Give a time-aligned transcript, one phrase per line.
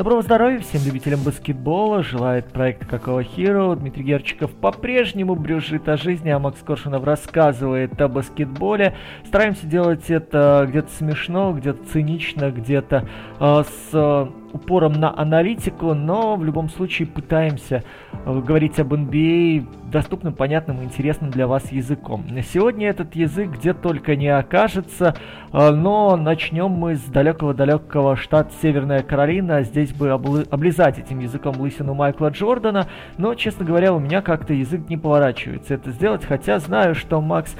[0.00, 3.76] Доброго здоровья всем любителям баскетбола, желает проект Какого Hero.
[3.76, 8.96] Дмитрий Герчиков по-прежнему брюжит о жизни, а Макс Коршунов рассказывает о баскетболе.
[9.26, 13.06] Стараемся делать это где-то смешно, где-то цинично, где-то
[13.40, 17.84] э, с э, упором на аналитику, но в любом случае пытаемся
[18.24, 22.24] э, говорить об NBA а доступным, понятным и интересным для вас языком.
[22.42, 25.14] Сегодня этот язык где только не окажется,
[25.52, 29.62] э, но начнем мы с далекого-далекого штата Северная Каролина.
[29.62, 32.86] Здесь бы облизать этим языком лысину Майкла Джордана,
[33.18, 37.56] но, честно говоря, у меня как-то язык не поворачивается это сделать, хотя знаю, что Макс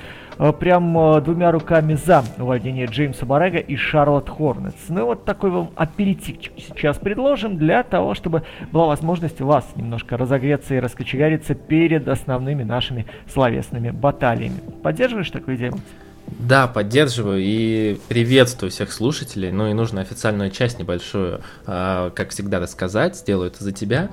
[0.58, 4.88] прям э, двумя руками за увольнение Джеймса Барега и Шарлотт Хорнетс.
[4.88, 8.42] Ну вот такой вам аперитивчик сейчас предложим для того, чтобы
[8.72, 14.60] была возможность вас немножко разогреться и раскочегариться перед основными нашими словесными баталиями.
[14.82, 15.74] Поддерживаешь такую идею?
[16.38, 19.50] Да, поддерживаю и приветствую всех слушателей.
[19.50, 23.16] Ну и нужно официальную часть небольшую, э, как всегда, рассказать.
[23.16, 24.08] Сделаю это за тебя.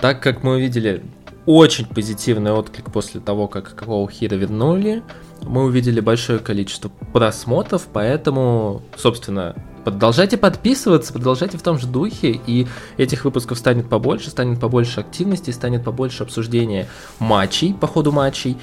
[0.00, 1.02] Так как мы увидели
[1.46, 5.02] очень позитивный отклик после того, как какого хира вернули,
[5.42, 9.54] мы увидели большое количество просмотров, поэтому, собственно,
[9.84, 15.50] продолжайте подписываться, продолжайте в том же духе, и этих выпусков станет побольше, станет побольше активности,
[15.50, 18.56] станет побольше обсуждения матчей, по ходу матчей.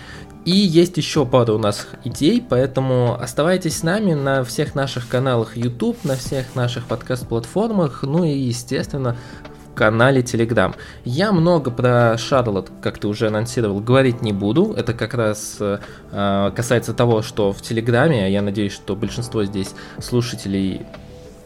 [0.45, 5.57] И есть еще пару у нас идей, поэтому оставайтесь с нами на всех наших каналах
[5.57, 9.17] YouTube, на всех наших подкаст-платформах, ну и, естественно,
[9.75, 10.75] канале Telegram.
[11.06, 14.73] Я много про Шарлот, как ты уже анонсировал, говорить не буду.
[14.73, 15.80] Это как раз э,
[16.56, 20.86] касается того, что в Телеграме, а я надеюсь, что большинство здесь слушателей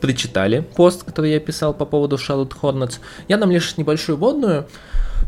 [0.04, 2.98] прочитали пост, который я писал по поводу Шарлот Хорнетс.
[3.30, 4.68] Я дам лишь небольшую водную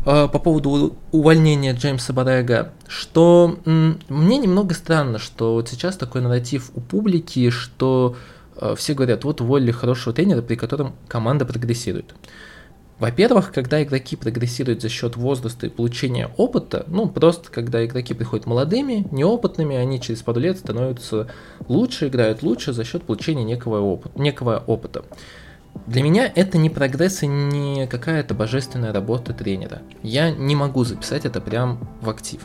[0.04, 6.20] э, по поводу увольнения Джеймса Барега, что м, мне немного странно, что вот сейчас такой
[6.20, 8.16] нарратив у публики, что
[8.60, 12.14] э, все говорят, вот уволили хорошего тренера, при котором команда прогрессирует.
[12.98, 18.46] Во-первых, когда игроки прогрессируют за счет возраста и получения опыта, ну, просто когда игроки приходят
[18.46, 21.28] молодыми, неопытными, они через пару лет становятся
[21.68, 25.04] лучше, играют лучше за счет получения некого, опыта, некого опыта.
[25.86, 29.82] Для меня это не прогресс и не какая-то божественная работа тренера.
[30.02, 32.40] Я не могу записать это прям в актив.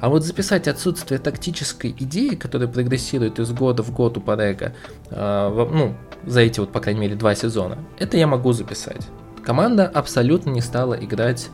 [0.00, 4.74] А вот записать отсутствие тактической идеи, которая прогрессирует из года в год у Парега,
[5.10, 5.94] э, ну,
[6.26, 9.02] за эти вот, по крайней мере, два сезона, это я могу записать.
[9.44, 11.48] Команда абсолютно не стала играть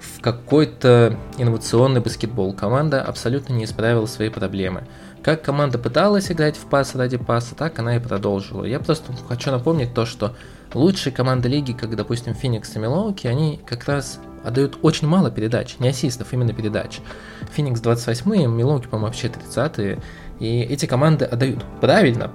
[0.00, 2.52] в какой-то инновационный баскетбол.
[2.54, 4.84] Команда абсолютно не исправила свои проблемы.
[5.22, 8.64] Как команда пыталась играть в пас ради паса, так она и продолжила.
[8.64, 10.34] Я просто хочу напомнить то, что
[10.74, 15.76] лучшие команды лиги, как, допустим, Феникс и Милоуки, они как раз отдают очень мало передач,
[15.78, 16.98] не ассистов, именно передач.
[17.52, 20.00] Феникс 28-е, Милоуки, по-моему, вообще 30-е.
[20.40, 22.32] И эти команды отдают правильно,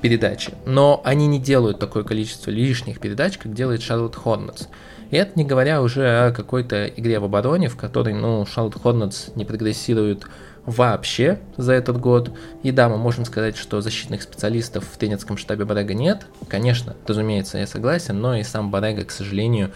[0.00, 4.66] передачи, но они не делают такое количество лишних передач, как делает Шарлотт Хорнетс.
[5.10, 9.28] И это не говоря уже о какой-то игре в обороне, в которой, ну, Шарлотт Хорнетс
[9.34, 10.24] не прогрессирует
[10.66, 12.30] вообще за этот год.
[12.62, 16.26] И да, мы можем сказать, что защитных специалистов в тренерском штабе Барега нет.
[16.48, 19.72] Конечно, разумеется, я согласен, но и сам Барега, к сожалению,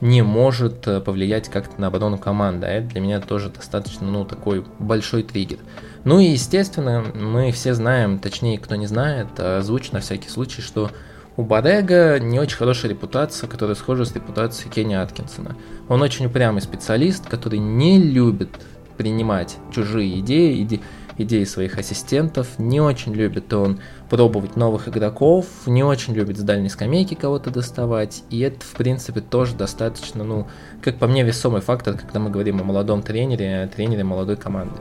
[0.00, 2.66] не может э, повлиять как-то на оборону команды.
[2.66, 5.58] А это для меня тоже достаточно, ну, такой большой триггер.
[6.04, 10.90] Ну и, естественно, мы все знаем, точнее, кто не знает, озвучу на всякий случай, что
[11.36, 15.56] у Барега не очень хорошая репутация, которая схожа с репутацией Кенни Аткинсона.
[15.88, 18.50] Он очень упрямый специалист, который не любит
[18.96, 20.80] принимать чужие идеи, иде
[21.18, 26.68] идеи своих ассистентов, не очень любит он пробовать новых игроков, не очень любит с дальней
[26.68, 30.46] скамейки кого-то доставать, и это, в принципе, тоже достаточно, ну,
[30.82, 34.74] как по мне, весомый фактор, когда мы говорим о молодом тренере, тренере молодой команды.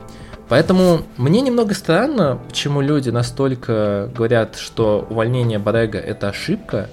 [0.50, 6.90] Поэтому мне немного странно, почему люди настолько говорят, что увольнение Барега это ошибка.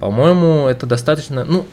[0.00, 1.44] По-моему, это достаточно...
[1.44, 1.64] Ну,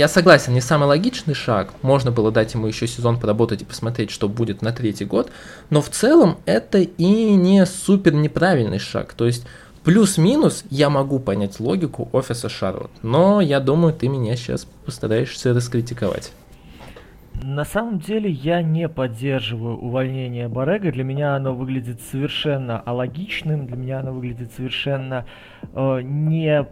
[0.00, 1.74] я согласен, не самый логичный шаг.
[1.82, 5.30] Можно было дать ему еще сезон поработать и посмотреть, что будет на третий год.
[5.68, 9.12] Но в целом это и не супер неправильный шаг.
[9.12, 9.46] То есть
[9.84, 12.90] плюс-минус я могу понять логику офиса Шарлот.
[13.02, 16.32] Но я думаю, ты меня сейчас постараешься раскритиковать.
[17.42, 20.92] На самом деле я не поддерживаю увольнение Боррего.
[20.92, 25.26] Для меня оно выглядит совершенно алогичным, для меня оно выглядит совершенно
[25.74, 26.66] э, не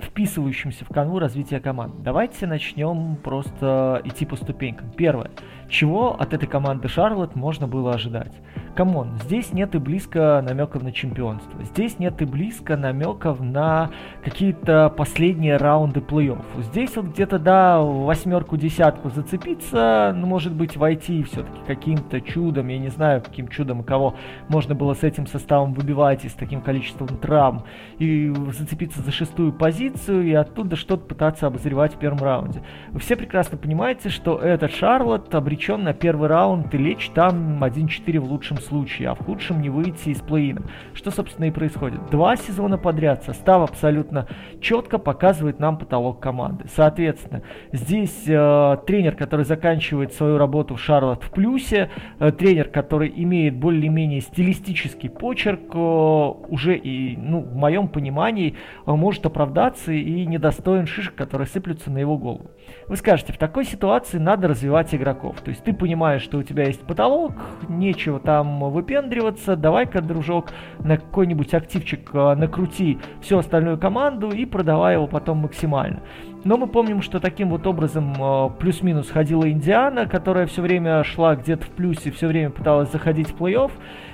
[0.00, 2.02] вписывающимся в канву развития команд.
[2.02, 4.90] Давайте начнем просто идти по ступенькам.
[4.92, 5.30] Первое.
[5.72, 8.34] Чего от этой команды Шарлотт можно было ожидать?
[8.74, 11.62] Come on, здесь нет и близко намеков на чемпионство.
[11.62, 13.90] Здесь нет и близко намеков на
[14.22, 16.44] какие-то последние раунды плей-офф.
[16.58, 22.88] Здесь вот где-то, да, восьмерку-десятку зацепиться, ну, может быть, войти все-таки каким-то чудом, я не
[22.88, 24.14] знаю, каким чудом и кого
[24.48, 27.64] можно было с этим составом выбивать и с таким количеством травм,
[27.98, 32.62] и зацепиться за шестую позицию, и оттуда что-то пытаться обозревать в первом раунде.
[32.90, 38.18] Вы все прекрасно понимаете, что этот Шарлот обречен на первый раунд и лечь там 1-4
[38.18, 40.56] в лучшем случае, а в худшем не выйти из плей
[40.92, 42.00] Что, собственно, и происходит.
[42.10, 44.26] Два сезона подряд состав абсолютно
[44.60, 46.64] четко показывает нам потолок команды.
[46.74, 47.42] Соответственно,
[47.72, 53.56] здесь э, тренер, который заканчивает свою работу в Шарлот в плюсе, э, тренер, который имеет
[53.56, 60.86] более-менее стилистический почерк, э, уже и, ну, в моем понимании, э, может оправдаться и недостоин
[60.86, 62.50] шишек, которые сыплются на его голову.
[62.88, 65.40] Вы скажете, в такой ситуации надо развивать игроков.
[65.40, 67.32] То есть ты понимаешь, что у тебя есть потолок,
[67.68, 74.94] нечего там выпендриваться, давай-ка, дружок, на какой-нибудь активчик э, накрути всю остальную команду и продавай
[74.94, 76.02] его потом максимально.
[76.44, 81.36] Но мы помним, что таким вот образом э, плюс-минус ходила Индиана, которая все время шла
[81.36, 83.70] где-то в плюсе, все время пыталась заходить в плей-офф.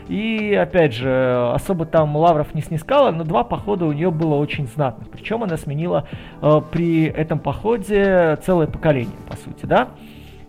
[0.08, 4.66] И, опять же, особо там лавров не снискала, но два похода у нее было очень
[4.66, 5.10] знатных.
[5.10, 6.08] Причем она сменила
[6.40, 9.90] э, при этом походе целое поколение, по сути, да.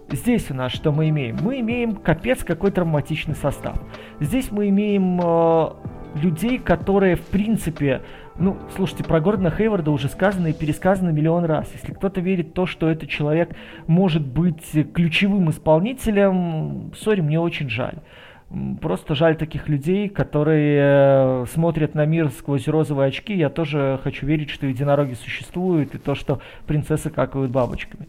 [0.09, 1.37] Здесь у нас что мы имеем?
[1.41, 3.75] Мы имеем капец какой травматичный состав.
[4.21, 5.69] Здесь мы имеем э,
[6.15, 8.01] людей, которые, в принципе,
[8.37, 11.69] ну, слушайте, про Гордона Хейварда уже сказано и пересказано миллион раз.
[11.73, 13.51] Если кто-то верит в то, что этот человек
[13.87, 17.99] может быть ключевым исполнителем, сори, мне очень жаль.
[18.81, 23.35] Просто жаль таких людей, которые э, смотрят на мир сквозь розовые очки.
[23.35, 28.07] Я тоже хочу верить, что единороги существуют, и то, что принцессы какают бабочками.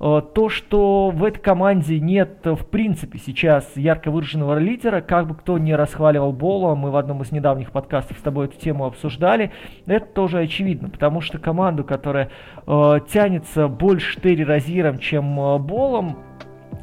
[0.00, 5.34] Э, то, что в этой команде нет, в принципе, сейчас ярко выраженного лидера, как бы
[5.34, 9.52] кто ни расхваливал Бола, мы в одном из недавних подкастов с тобой эту тему обсуждали,
[9.84, 12.30] это тоже очевидно, потому что команду, которая
[12.66, 16.18] э, тянется больше терроризиром, чем э, Болом,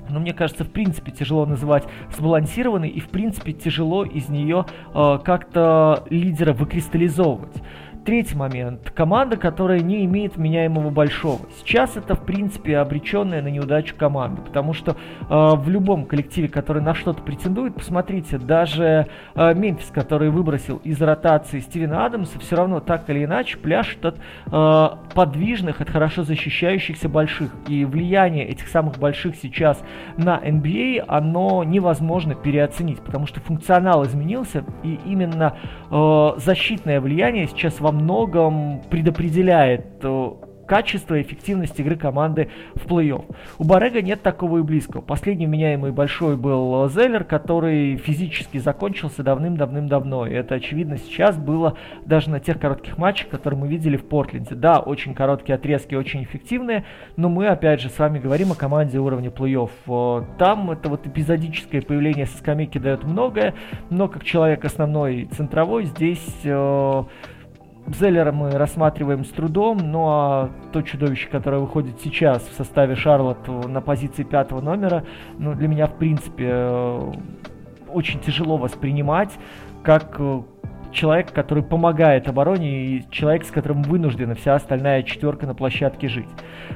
[0.10, 1.84] но мне кажется, в принципе, тяжело называть
[2.16, 7.62] сбалансированной, и, в принципе, тяжело из нее э, как-то лидера выкристаллизовывать.
[8.04, 8.90] Третий момент.
[8.90, 11.42] Команда, которая не имеет меняемого большого.
[11.60, 14.96] Сейчас это, в принципе, обреченная на неудачу команда, потому что э,
[15.30, 19.06] в любом коллективе, который на что-то претендует, посмотрите, даже
[19.36, 24.18] э, Мемфис, который выбросил из ротации Стивена Адамса, все равно так или иначе пляшет от
[24.52, 27.52] э, подвижных, от хорошо защищающихся больших.
[27.68, 29.80] И влияние этих самых больших сейчас
[30.18, 35.56] на NBA, оно невозможно переоценить, потому что функционал изменился, и именно
[35.92, 40.32] э, защитное влияние сейчас во многом предопределяет э,
[40.72, 43.26] качество и эффективность игры команды в плей-офф.
[43.58, 45.02] У Барега нет такого и близкого.
[45.02, 50.28] Последний меняемый большой был Зеллер, который физически закончился давным-давным-давно.
[50.28, 54.56] И это, очевидно, сейчас было даже на тех коротких матчах, которые мы видели в Портленде.
[54.56, 56.86] Да, очень короткие отрезки, очень эффективные,
[57.18, 60.26] но мы, опять же, с вами говорим о команде уровня плей-офф.
[60.38, 63.56] Там это вот эпизодическое появление со скамейки дает многое,
[63.90, 67.04] но как человек основной центровой здесь э,
[67.96, 73.82] Зеллера мы рассматриваем с трудом, а то чудовище, которое выходит сейчас в составе Шарлотт на
[73.82, 75.04] позиции пятого номера,
[75.38, 77.12] ну, для меня, в принципе, э,
[77.90, 79.32] очень тяжело воспринимать
[79.84, 80.42] как э,
[80.92, 86.30] человек, который помогает обороне, и человек, с которым вынуждена вся остальная четверка на площадке жить.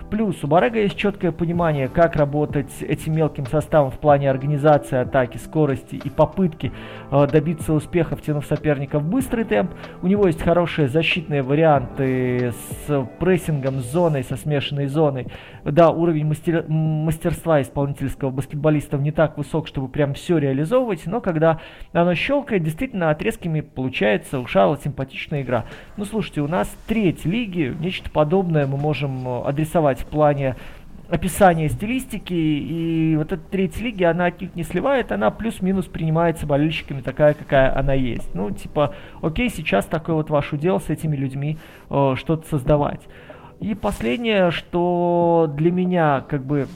[0.10, 5.38] Плюс у Барега есть четкое понимание, как работать этим мелким составом в плане организации атаки,
[5.38, 6.72] скорости и попытки
[7.12, 9.72] э, добиться успеха, втянув соперника в быстрый темп.
[10.02, 12.54] У него есть хорошие защитные варианты
[12.88, 15.28] с прессингом, с зоной, со смешанной зоной.
[15.64, 16.66] Да, уровень мастер...
[16.68, 21.60] мастерства исполнительского баскетболиста не так высок, чтобы прям все реализовывать, но когда
[21.92, 25.66] оно щелкает, действительно отрезками получается получается у Шарла симпатичная игра.
[25.98, 30.56] Ну, слушайте, у нас треть лиги, нечто подобное мы можем э, адресовать в плане
[31.10, 36.46] описания стилистики, и вот эта третья лиги, она от них не сливает, она плюс-минус принимается
[36.46, 38.30] болельщиками такая, какая она есть.
[38.36, 38.94] Ну, типа,
[39.24, 41.58] окей, сейчас такое вот ваше дело с этими людьми
[41.90, 43.02] э, что-то создавать.
[43.60, 46.68] И последнее, что для меня как бы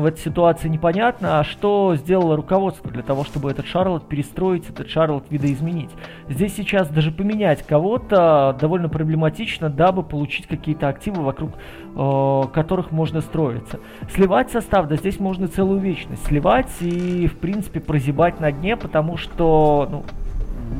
[0.00, 4.88] в этой ситуации непонятно, а что сделало руководство для того, чтобы этот Шарлот перестроить, этот
[4.88, 5.90] Шарлот видоизменить.
[6.28, 11.52] Здесь сейчас даже поменять кого-то довольно проблематично, дабы получить какие-то активы, вокруг
[11.96, 13.80] э, которых можно строиться.
[14.10, 19.16] Сливать состав, да здесь можно целую вечность сливать и, в принципе, прозябать на дне, потому
[19.16, 20.04] что, ну,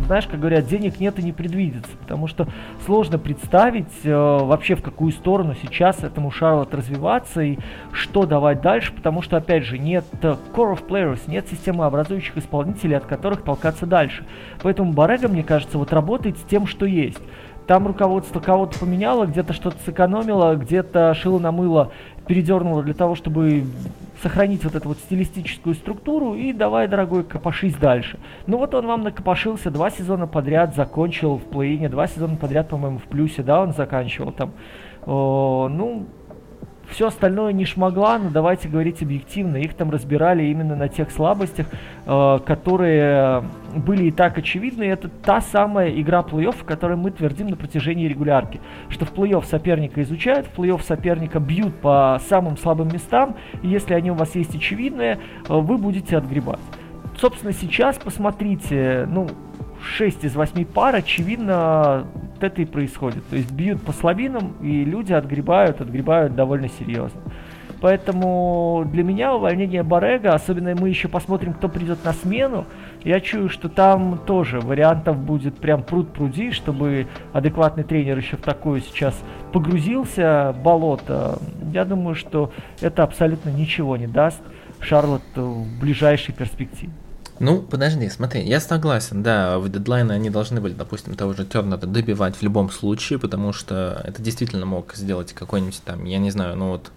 [0.07, 2.49] знаешь, как говорят, денег нет и не предвидится, потому что
[2.87, 7.59] сложно представить э, вообще в какую сторону сейчас этому Шарлот развиваться и
[7.92, 12.97] что давать дальше, потому что, опять же, нет core of players, нет системы образующих исполнителей,
[12.97, 14.25] от которых толкаться дальше.
[14.62, 17.21] Поэтому Барега, мне кажется, вот работает с тем, что есть.
[17.66, 21.92] Там руководство кого-то поменяло, где-то что-то сэкономило, где-то шило на мыло
[22.28, 23.64] передернуло для того, чтобы
[24.23, 28.19] сохранить вот эту вот стилистическую структуру и давай, дорогой, копошись дальше.
[28.47, 32.99] Ну вот он вам накопошился два сезона подряд, закончил в плей два сезона подряд, по-моему,
[32.99, 34.53] в плюсе, да, он заканчивал там.
[35.07, 36.07] О, ну,
[36.90, 39.57] все остальное не шмогла, но давайте говорить объективно.
[39.57, 41.66] Их там разбирали именно на тех слабостях,
[42.07, 43.45] э, которые
[43.76, 44.85] были и так очевидны.
[44.85, 48.61] И это та самая игра плей-офф, которой мы твердим на протяжении регулярки.
[48.88, 53.37] Что в плей-офф соперника изучают, в плей-офф соперника бьют по самым слабым местам.
[53.62, 55.18] И если они у вас есть очевидные,
[55.49, 56.61] э, вы будете отгребать.
[57.21, 59.28] Собственно, сейчас посмотрите, ну,
[59.83, 62.07] 6 из 8 пар, очевидно,
[62.38, 63.26] вот это и происходит.
[63.28, 67.21] То есть бьют по слабинам, и люди отгребают, отгребают довольно серьезно.
[67.80, 72.64] Поэтому для меня увольнение Барега, особенно мы еще посмотрим, кто придет на смену,
[73.04, 78.40] я чую, что там тоже вариантов будет прям пруд пруди, чтобы адекватный тренер еще в
[78.40, 79.14] такое сейчас
[79.52, 81.38] погрузился болото.
[81.73, 84.42] Я думаю, что это абсолютно ничего не даст
[84.80, 86.92] Шарлот в ближайшей перспективе.
[87.40, 91.78] Ну, подожди, смотри, я согласен, да, в дедлайны они должны были, допустим, того же Тернера
[91.78, 96.57] добивать в любом случае, потому что это действительно мог сделать какой-нибудь там, я не знаю,
[96.57, 96.90] ну вот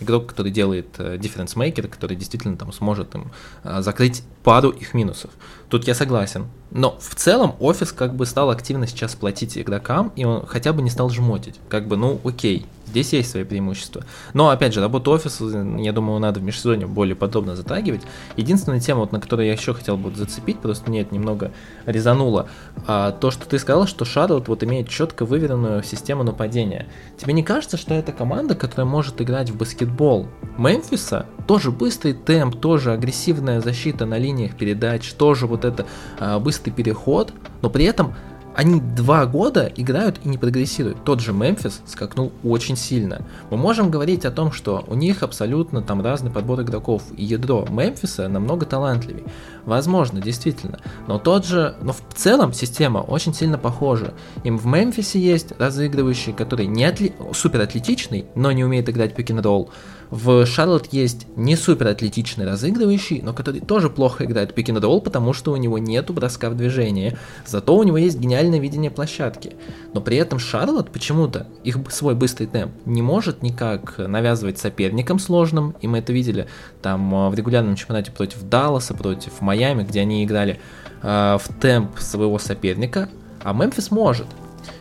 [0.00, 5.30] игрок, который делает дифференс-мейкер, который действительно там сможет им а, закрыть пару их минусов.
[5.68, 6.46] Тут я согласен.
[6.70, 10.82] Но в целом офис как бы стал активно сейчас платить игрокам, и он хотя бы
[10.82, 11.58] не стал жмотить.
[11.68, 14.04] Как бы, ну окей, Здесь есть свои преимущества.
[14.32, 18.00] Но, опять же, работу офиса, я думаю, надо в межсезонье более подробно затрагивать.
[18.38, 21.52] Единственная тема, вот, на которую я еще хотел бы зацепить, просто мне это немного
[21.84, 22.48] резануло,
[22.86, 26.86] а, то, что ты сказал, что Шарлот вот имеет четко выверенную систему нападения.
[27.18, 30.28] Тебе не кажется, что это команда, которая может играть в баскетбол?
[30.56, 35.84] Мемфиса тоже быстрый темп, тоже агрессивная защита на линиях передач, тоже вот это
[36.18, 38.14] а, быстрый переход, но при этом
[38.56, 41.04] они два года играют и не прогрессируют.
[41.04, 43.20] Тот же Мемфис скакнул очень сильно.
[43.50, 47.66] Мы можем говорить о том, что у них абсолютно там разный подбор игроков, и ядро
[47.68, 49.24] Мемфиса намного талантливее.
[49.66, 50.78] Возможно, действительно.
[51.06, 54.14] Но тот же, но в целом система очень сильно похожа.
[54.42, 57.14] Им в Мемфисе есть разыгрывающий, который не отли...
[57.34, 59.70] супер атлетичный, но не умеет играть пик-н-ролл.
[60.10, 65.00] В Шарлот есть не супер атлетичный разыгрывающий, но который тоже плохо играет пик н ролл,
[65.00, 67.18] потому что у него нету броска в движение.
[67.44, 69.54] Зато у него есть гениальное видение площадки.
[69.94, 75.74] Но при этом Шарлот почему-то их свой быстрый темп не может никак навязывать соперникам сложным,
[75.80, 76.46] и мы это видели
[76.82, 80.60] там э, в регулярном чемпионате против Далласа, против Майами, где они играли
[81.02, 83.08] э, в темп своего соперника,
[83.42, 84.26] а Мемфис может.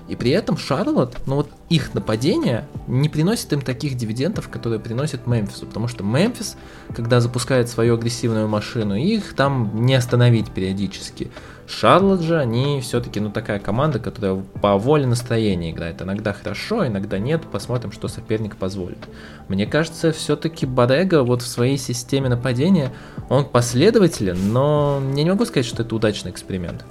[0.07, 5.25] И при этом Шарлот, ну вот их нападение не приносит им таких дивидендов, которые приносит
[5.25, 6.57] Мемфису, потому что Мемфис,
[6.95, 11.31] когда запускает свою агрессивную машину, их там не остановить периодически.
[11.67, 15.99] Шарлот же, они все-таки, ну, такая команда, которая по воле настроения играет.
[15.99, 17.41] Иногда хорошо, иногда нет.
[17.51, 18.99] Посмотрим, что соперник позволит.
[19.47, 22.91] Мне кажется, все-таки Барега вот в своей системе нападения,
[23.29, 26.85] он последователен, но я не могу сказать, что это удачный эксперимент.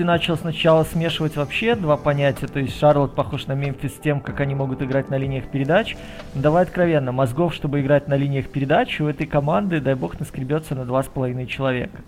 [0.00, 4.22] Ну, ты начал сначала смешивать вообще два понятия, то есть Шарлот похож на Мемфис тем,
[4.22, 5.94] как они могут играть на линиях передач.
[6.34, 10.74] Но давай откровенно, мозгов, чтобы играть на линиях передач, у этой команды, дай бог, наскребется
[10.74, 11.98] на два с половиной человека.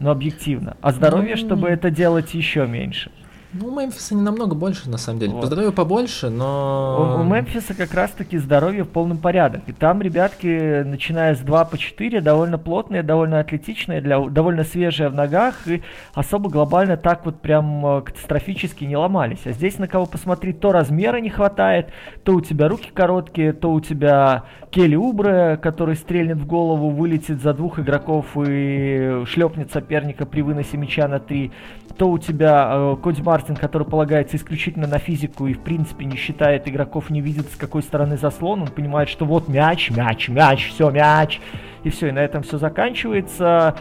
[0.00, 0.78] Но объективно.
[0.80, 3.10] А здоровье, ну, чтобы это делать еще меньше.
[3.54, 5.32] Ну, у Мемфиса не намного больше, на самом деле.
[5.32, 5.42] Вот.
[5.42, 7.16] По здоровью побольше, но...
[7.18, 9.60] У, у Мемфиса как раз-таки здоровье в полном порядке.
[9.66, 15.10] И там ребятки, начиная с 2 по 4, довольно плотные, довольно атлетичные, для, довольно свежие
[15.10, 15.82] в ногах, и
[16.14, 19.40] особо глобально так вот прям э, катастрофически не ломались.
[19.44, 21.88] А здесь на кого посмотреть, то размера не хватает,
[22.24, 27.42] то у тебя руки короткие, то у тебя Келли Убре, который стрельнет в голову, вылетит
[27.42, 31.52] за двух игроков и шлепнет соперника при выносе мяча на 3,
[31.98, 36.16] то у тебя э, Коди Мартин, который полагается исключительно на физику и в принципе не
[36.16, 40.70] считает игроков, не видит с какой стороны заслон, он понимает, что вот мяч, мяч, мяч,
[40.70, 41.38] все, мяч,
[41.84, 43.76] и все, и на этом все заканчивается.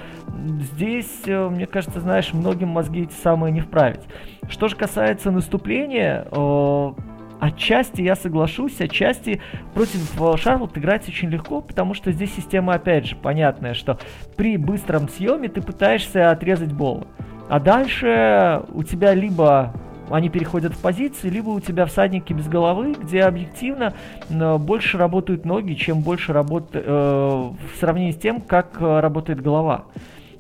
[0.74, 4.02] Здесь, э, мне кажется, знаешь, многим мозги эти самые не вправить.
[4.50, 6.92] Что же касается наступления, э,
[7.42, 9.42] Отчасти я соглашусь, отчасти
[9.74, 10.00] против
[10.40, 13.98] Шарлот играть очень легко, потому что здесь система, опять же, понятная, что
[14.38, 17.08] при быстром съеме ты пытаешься отрезать бол.
[17.50, 19.74] А дальше у тебя либо
[20.12, 23.96] они переходят в позиции, либо у тебя всадники без головы, где объективно
[24.30, 29.42] э, больше работают ноги, чем больше работает э, в сравнении с тем, как э, работает
[29.42, 29.86] голова.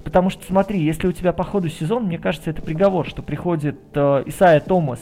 [0.04, 3.80] Потому что смотри, если у тебя по ходу сезона, мне кажется, это приговор, что приходит
[3.96, 5.00] э, Исайя Томас,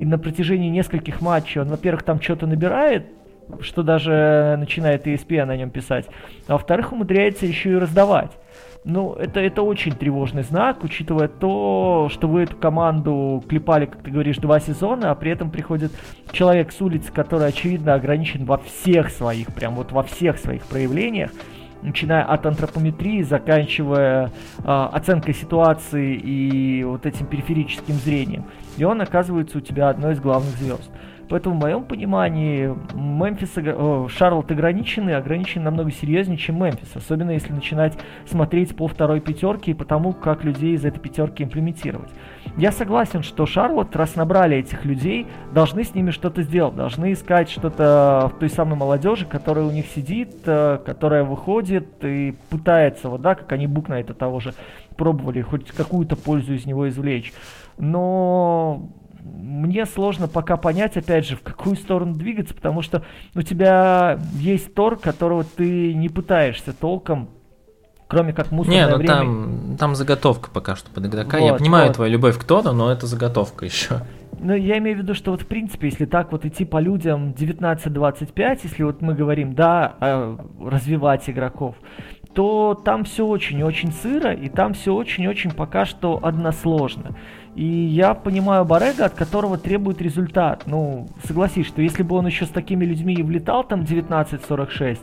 [0.00, 3.06] и на протяжении нескольких матчей он, во-первых, там что-то набирает,
[3.60, 6.06] что даже начинает ESPN на нем писать,
[6.48, 8.30] а во-вторых, умудряется еще и раздавать.
[8.84, 14.10] ну, это, это очень тревожный знак, учитывая то, что вы эту команду клепали, как ты
[14.10, 15.92] говоришь, два сезона, а при этом приходит
[16.32, 21.30] человек с улицы, который, очевидно, ограничен во всех своих, прям вот во всех своих проявлениях,
[21.82, 28.44] начиная от антропометрии, заканчивая э, оценкой ситуации и вот этим периферическим зрением.
[28.76, 30.90] И он оказывается у тебя одной из главных звезд.
[31.30, 36.90] Поэтому в моем понимании Мемфис, о, Шарлот ограничены, ограничены намного серьезнее, чем Мемфис.
[36.96, 37.96] Особенно если начинать
[38.26, 42.10] смотреть по второй пятерке и по тому, как людей из этой пятерки имплементировать.
[42.56, 47.48] Я согласен, что Шарлот, раз набрали этих людей, должны с ними что-то сделать, должны искать
[47.48, 53.22] что-то в той самой молодежи, которая у них сидит, э, которая выходит и пытается, вот
[53.22, 54.52] да, как они Букна это того же
[54.96, 57.32] пробовали, хоть какую-то пользу из него извлечь.
[57.78, 58.90] Но
[59.22, 63.02] мне сложно пока понять, опять же, в какую сторону двигаться, потому что
[63.34, 67.30] у тебя есть Тор, которого ты не пытаешься толком
[68.10, 69.14] кроме как мусорное Не, ну время.
[69.14, 71.38] там, там заготовка пока что под игрока.
[71.38, 71.94] Вот, Я понимаю вот.
[71.96, 74.00] твою любовь к Тору, но это заготовка еще.
[74.40, 77.30] Ну, я имею в виду, что вот в принципе, если так вот идти по людям
[77.30, 79.94] 19-25, если вот мы говорим, да,
[80.60, 81.76] развивать игроков,
[82.34, 87.16] то там все очень-очень сыро, и там все очень-очень пока что односложно.
[87.54, 90.62] И я понимаю Барега, от которого требует результат.
[90.66, 94.98] Ну, согласись, что если бы он еще с такими людьми и влетал там 19-46,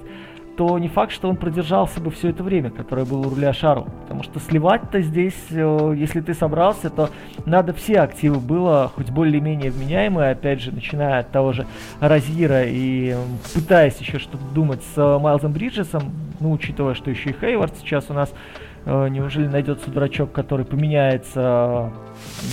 [0.55, 3.87] то не факт, что он продержался бы все это время, которое было у руля Шару.
[4.03, 7.11] Потому что сливать-то здесь, э, если ты собрался, то
[7.45, 11.67] надо все активы было хоть более-менее вменяемые, опять же, начиная от того же
[11.99, 13.15] Розира и
[13.53, 18.05] пытаясь еще что-то думать с э, Майлзом Бриджесом, ну, учитывая, что еще и Хейвард сейчас
[18.09, 21.91] у нас Э, неужели найдется дурачок, который поменяется,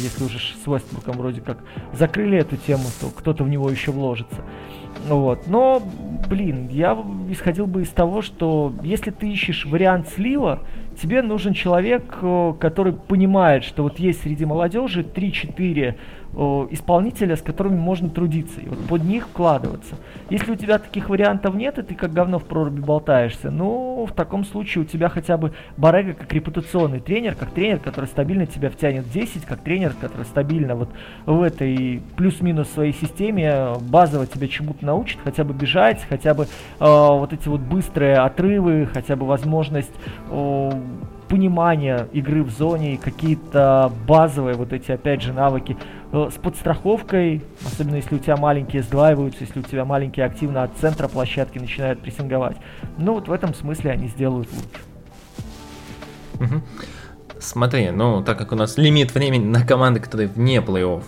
[0.03, 1.59] если уже с Вестбруком вроде как
[1.93, 4.43] закрыли эту тему, то кто-то в него еще вложится.
[5.09, 5.47] Вот.
[5.47, 5.83] Но,
[6.29, 6.97] блин, я
[7.29, 10.61] исходил бы из того, что если ты ищешь вариант слива,
[11.01, 15.97] тебе нужен человек, э, который понимает, что вот есть среди молодежи 3-4
[16.71, 19.97] исполнителя, с которыми можно трудиться, и вот под них вкладываться.
[20.31, 24.13] Если у тебя таких вариантов нет, и ты как говно в проруби болтаешься, ну, в
[24.13, 28.71] таком случае у тебя хотя бы Барега как репутационный тренер, как тренер, который стабильно тебя
[28.71, 30.91] втянет в 10, как тренер, который стабильно вот
[31.27, 36.47] в этой плюс-минус своей системе базово тебя чему-то научит, хотя бы бежать, хотя бы э,
[36.79, 39.93] вот эти вот быстрые отрывы, хотя бы возможность
[40.31, 40.71] э,
[41.35, 45.77] понимание игры в зоне и какие-то базовые вот эти, опять же, навыки
[46.13, 50.71] э, с подстраховкой, особенно если у тебя маленькие сдваиваются, если у тебя маленькие активно от
[50.77, 52.57] центра площадки начинают прессинговать.
[52.99, 54.49] Ну вот в этом смысле они сделают
[56.39, 56.61] лучше.
[57.41, 61.03] Смотри, ну так как у нас лимит времени на команды, которые вне плей-офф,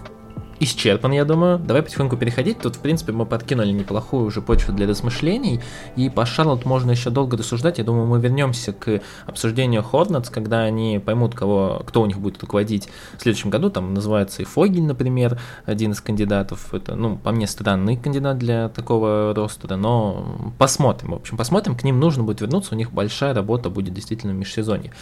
[0.61, 1.59] исчерпан, я думаю.
[1.59, 2.59] Давай потихоньку переходить.
[2.59, 5.61] Тут, в принципе, мы подкинули неплохую уже почву для размышлений.
[5.97, 7.79] И по Шарлот можно еще долго рассуждать.
[7.79, 12.41] Я думаю, мы вернемся к обсуждению Хорнетс, когда они поймут, кого, кто у них будет
[12.41, 12.89] руководить
[13.19, 13.71] в следующем году.
[13.71, 16.73] Там называется и Фогель, например, один из кандидатов.
[16.73, 21.13] Это, ну, по мне, странный кандидат для такого роста, но посмотрим.
[21.13, 21.77] В общем, посмотрим.
[21.77, 22.75] К ним нужно будет вернуться.
[22.75, 24.93] У них большая работа будет действительно в межсезонье.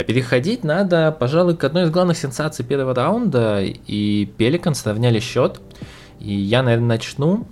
[0.00, 5.60] А переходить надо, пожалуй, к одной из главных сенсаций первого раунда, и Пеликан сравняли счет.
[6.20, 7.46] И я, наверное, начну,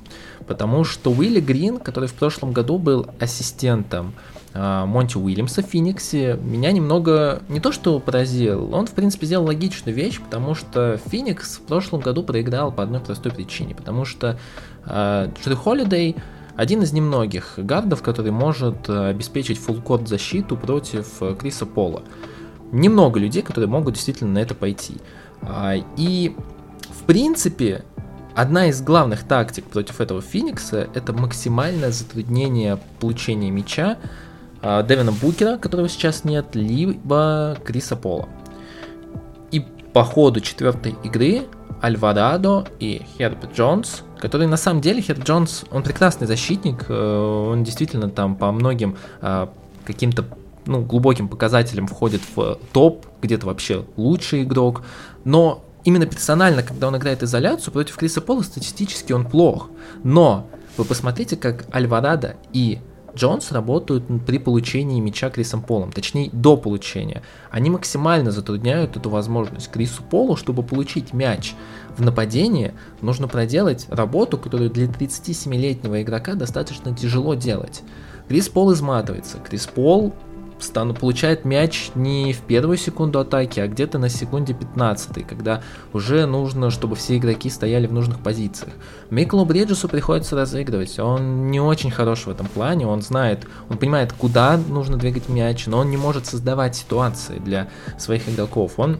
[0.46, 4.14] потому что Уилли Грин, который в прошлом году был ассистентом
[4.54, 9.44] а, Монти Уильямса в Фениксе, меня немного не то что поразил, он в принципе сделал
[9.44, 14.38] логичную вещь, потому что Феникс в прошлом году проиграл по одной простой причине, потому что
[14.86, 16.16] э, Холидей
[16.56, 22.02] один из немногих гардов, который может обеспечить фулкорт защиту против э, Криса Пола
[22.72, 24.96] немного людей, которые могут действительно на это пойти.
[25.42, 26.34] А, и,
[26.90, 27.84] в принципе,
[28.34, 33.98] одна из главных тактик против этого Феникса это максимальное затруднение получения мяча
[34.60, 38.28] а, Дэвина Букера, которого сейчас нет, либо Криса Пола.
[39.50, 39.60] И
[39.92, 41.44] по ходу четвертой игры
[41.80, 47.62] Альварадо и Херб Джонс, который на самом деле, Херб Джонс, он прекрасный защитник, э, он
[47.62, 49.48] действительно там по многим а,
[49.84, 50.24] каким-то
[50.68, 54.82] ну, глубоким показателем входит в топ, где-то вообще лучший игрок,
[55.24, 59.70] но именно персонально, когда он играет изоляцию, против Криса Пола статистически он плох.
[60.04, 62.78] Но вы посмотрите, как Альварадо и
[63.16, 67.22] Джонс работают при получении мяча Крисом Полом, точнее до получения.
[67.50, 71.54] Они максимально затрудняют эту возможность Крису Полу, чтобы получить мяч
[71.96, 77.82] в нападении, нужно проделать работу, которую для 37-летнего игрока достаточно тяжело делать.
[78.28, 80.14] Крис Пол изматывается, Крис Пол
[80.64, 86.26] стану, получает мяч не в первую секунду атаки, а где-то на секунде 15, когда уже
[86.26, 88.72] нужно, чтобы все игроки стояли в нужных позициях.
[89.10, 94.12] Миклу Бриджесу приходится разыгрывать, он не очень хорош в этом плане, он знает, он понимает,
[94.12, 97.68] куда нужно двигать мяч, но он не может создавать ситуации для
[97.98, 98.74] своих игроков.
[98.78, 98.98] Он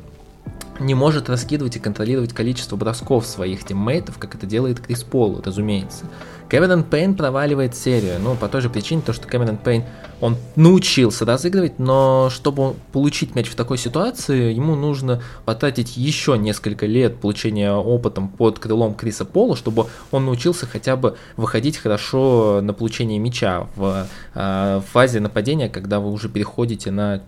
[0.80, 6.04] не может раскидывать и контролировать количество бросков своих тиммейтов, как это делает Крис Пол, разумеется.
[6.48, 9.84] Кэмерон Пейн проваливает серию, ну, по той же причине, то, что Кэмерон Пейн,
[10.20, 16.86] он научился разыгрывать, но чтобы получить мяч в такой ситуации, ему нужно потратить еще несколько
[16.86, 22.72] лет получения опытом под крылом Криса Пола, чтобы он научился хотя бы выходить хорошо на
[22.72, 27.20] получение мяча в э, фазе нападения, когда вы уже переходите на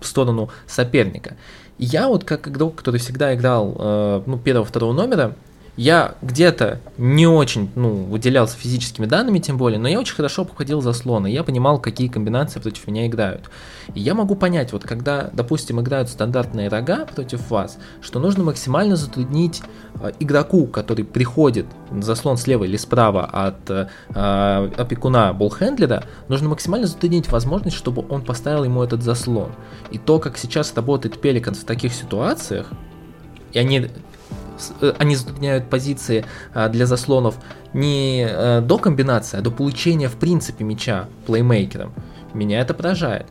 [0.00, 1.36] сторону соперника.
[1.78, 5.34] Я вот как игрок, который всегда играл э, ну, первого-второго номера,
[5.78, 10.80] я где-то не очень, ну, выделялся физическими данными, тем более, но я очень хорошо обходил
[10.80, 13.48] заслоны, я понимал, какие комбинации против меня играют.
[13.94, 18.96] И я могу понять, вот когда, допустим, играют стандартные рога против вас, что нужно максимально
[18.96, 19.62] затруднить
[20.00, 23.86] э, игроку, который приходит заслон слева или справа от э,
[24.76, 29.52] опекуна болхендлера, нужно максимально затруднить возможность, чтобы он поставил ему этот заслон.
[29.92, 32.66] И то, как сейчас работает Пеликанс в таких ситуациях,
[33.52, 33.88] и они Э,
[34.98, 37.36] они затрудняют позиции а, для заслонов
[37.72, 41.92] не э, до комбинации, а до получения в принципе мяча плеймейкером.
[42.34, 43.26] Меня это поражает.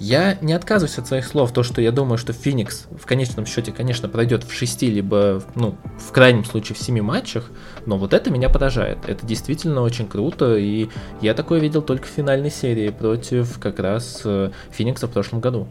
[0.00, 3.70] Я не отказываюсь от своих слов, то, что я думаю, что Феникс в конечном счете,
[3.70, 7.50] конечно, пройдет в 6, либо, ну, в крайнем случае, в 7 матчах,
[7.84, 8.98] но вот это меня поражает.
[9.06, 10.88] Это действительно очень круто, и
[11.20, 15.68] я такое видел только в финальной серии против как раз э, Феникса в прошлом году.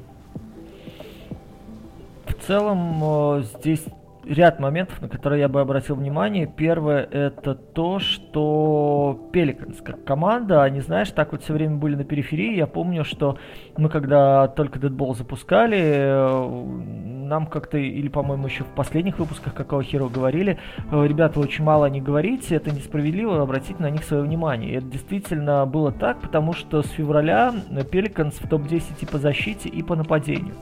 [2.27, 3.83] В целом, здесь
[4.29, 6.45] ряд моментов, на которые я бы обратил внимание.
[6.47, 12.03] Первое это то, что Пеликанс как команда, они, знаешь, так вот все время были на
[12.03, 12.55] периферии.
[12.55, 13.37] Я помню, что
[13.77, 19.81] мы когда только Deadball запускали, э, нам как-то, или, по-моему, еще в последних выпусках Какого
[19.81, 20.59] Hero говорили,
[20.91, 24.71] «Э, ребята, очень мало не говорите, это несправедливо, обратите на них свое внимание.
[24.71, 27.53] И это действительно было так, потому что с февраля
[27.91, 30.55] Пеликанс в топ-10 и по защите, и по нападению.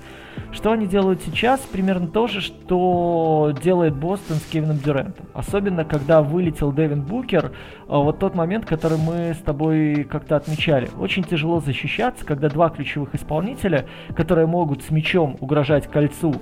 [0.51, 1.60] Что они делают сейчас?
[1.62, 5.25] Примерно то же, что делает Бостон с Кевином Дюрентом.
[5.34, 7.51] Особенно, когда вылетел Дэвин Букер,
[7.88, 10.89] а, вот тот момент, который мы с тобой как-то отмечали.
[10.97, 16.36] Очень тяжело защищаться, когда два ключевых исполнителя, которые могут с мячом угрожать кольцу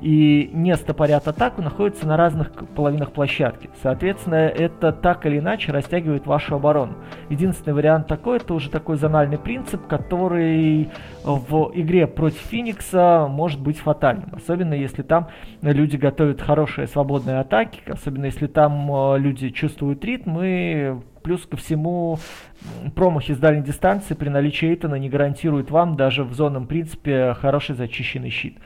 [0.00, 3.70] и не стопорят атаку, находятся на разных половинах площадки.
[3.82, 6.94] Соответственно, это так или иначе растягивает вашу оборону.
[7.28, 10.90] Единственный вариант такой, это уже такой зональный принцип, который
[11.24, 14.30] в игре против Феникса может быть фатальным.
[14.34, 15.28] Особенно если там
[15.60, 21.56] люди готовят хорошие свободные атаки, особенно если там э, люди чувствуют ритм и Плюс ко
[21.56, 22.18] всему,
[22.94, 27.74] промахи с дальней дистанции при наличии Эйтона не гарантируют вам даже в зонном принципе хороший
[27.74, 28.56] зачищенный щит.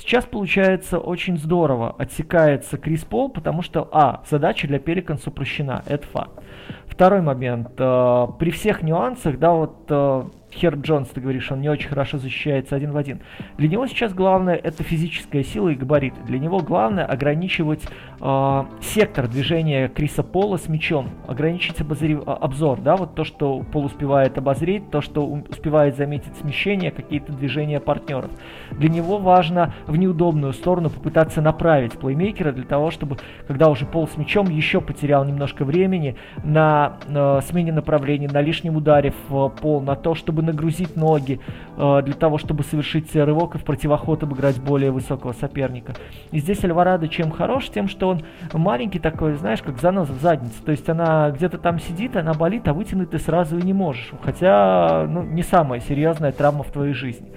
[0.00, 1.94] Сейчас получается очень здорово.
[1.98, 6.42] Отсекается Крис Пол, потому что, а, задача для Пеликанс упрощена, это факт.
[6.86, 7.72] Второй момент.
[7.78, 12.18] Э, при всех нюансах, да, вот э, Херб Джонс, ты говоришь, он не очень хорошо
[12.18, 13.20] защищается один в один.
[13.56, 16.14] Для него сейчас главное это физическая сила и габарит.
[16.26, 17.82] Для него главное ограничивать
[18.20, 22.18] э, сектор движения Криса Пола с мячом, ограничить обозри...
[22.26, 27.32] А, обзор, да, вот то, что Пол успевает обозреть, то, что успевает заметить смещение, какие-то
[27.32, 28.30] движения партнеров.
[28.72, 34.08] Для него важно в неудобную сторону попытаться направить плеймейкера для того, чтобы, когда уже Пол
[34.08, 39.80] с мячом еще потерял немножко времени на э, смене направления, на лишнем ударе в Пол,
[39.80, 41.40] на то, чтобы чтобы нагрузить ноги,
[41.76, 45.94] э, для того, чтобы совершить рывок и в противоход обыграть более высокого соперника.
[46.32, 47.68] И здесь Альварадо чем хорош?
[47.68, 48.22] Тем, что он
[48.52, 50.62] маленький такой, знаешь, как заноза в заднице.
[50.64, 54.12] То есть она где-то там сидит, она болит, а вытянуть ты сразу и не можешь.
[54.22, 57.28] Хотя, ну, не самая серьезная травма в твоей жизни.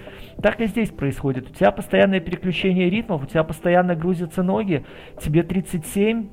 [0.41, 1.49] Так и здесь происходит.
[1.49, 4.85] У тебя постоянное переключение ритмов, у тебя постоянно грузятся ноги,
[5.21, 6.29] тебе 37,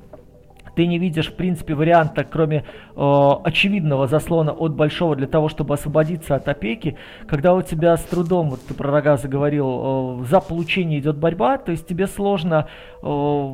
[0.75, 5.73] ты не видишь, в принципе, варианта, кроме э, очевидного заслона от большого для того, чтобы
[5.73, 10.39] освободиться от опеки, когда у тебя с трудом, вот ты про рога заговорил, э, за
[10.39, 12.67] получение идет борьба, то есть тебе сложно
[13.01, 13.53] э,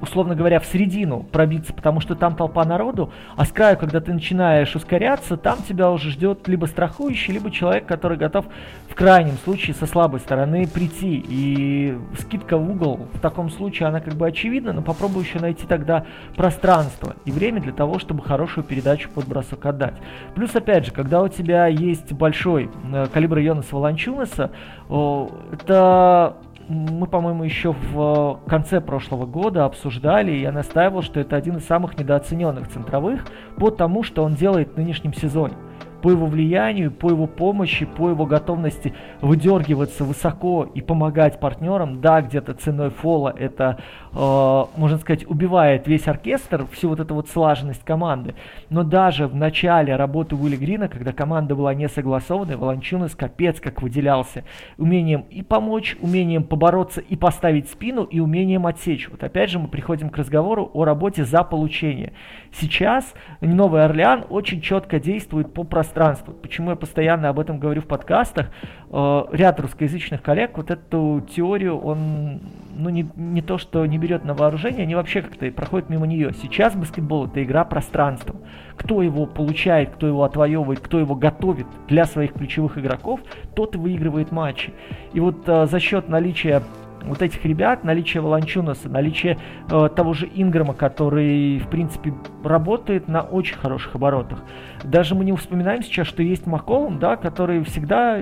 [0.00, 4.12] условно говоря, в середину пробиться, потому что там толпа народу, а с краю, когда ты
[4.12, 8.46] начинаешь ускоряться, там тебя уже ждет либо страхующий, либо человек, который готов
[8.88, 11.24] в крайнем случае со слабой стороны прийти.
[11.28, 15.66] И скидка в угол в таком случае, она как бы очевидна, но попробуй еще найти
[15.66, 16.04] тогда
[16.36, 19.94] пространство и время для того, чтобы хорошую передачу под бросок отдать.
[20.34, 24.50] Плюс, опять же, когда у тебя есть большой э, калибр Йонаса Волончунаса,
[24.88, 26.36] это
[26.70, 31.66] мы, по-моему, еще в конце прошлого года обсуждали, и я настаивал, что это один из
[31.66, 33.24] самых недооцененных центровых
[33.56, 35.54] по тому, что он делает в нынешнем сезоне.
[36.02, 42.00] по его влиянию, по его помощи, по его готовности выдергиваться высоко и помогать партнерам.
[42.00, 43.78] Да, где-то ценой фола это,
[44.09, 48.34] э, можно сказать, убивает весь оркестр, всю вот эту вот слаженность команды.
[48.68, 53.82] Но даже в начале работы Уилли Грина, когда команда была не согласованной, Волончунас капец как
[53.82, 54.44] выделялся
[54.78, 59.08] умением и помочь, умением побороться и поставить спину, и умением отсечь.
[59.08, 62.12] Вот опять же мы приходим к разговору о работе за получение.
[62.52, 66.34] Сейчас Новый Орлеан очень четко действует по пространству.
[66.34, 68.50] Почему я постоянно об этом говорю в подкастах?
[68.92, 72.40] Э, ряд русскоязычных коллег вот эту теорию он
[72.76, 76.32] ну, не, не то, что не берет на вооружение, они вообще как-то проходят мимо нее.
[76.42, 78.38] Сейчас баскетбол это игра пространством.
[78.76, 83.20] Кто его получает, кто его отвоевывает, кто его готовит для своих ключевых игроков,
[83.54, 84.72] тот и выигрывает матчи.
[85.12, 86.62] И вот э, за счет наличия
[87.04, 89.38] вот этих ребят, наличие Волончунаса, наличие
[89.70, 94.42] э, того же Инграма, который, в принципе, работает на очень хороших оборотах.
[94.84, 98.20] Даже мы не вспоминаем сейчас, что есть Маколум, да, который всегда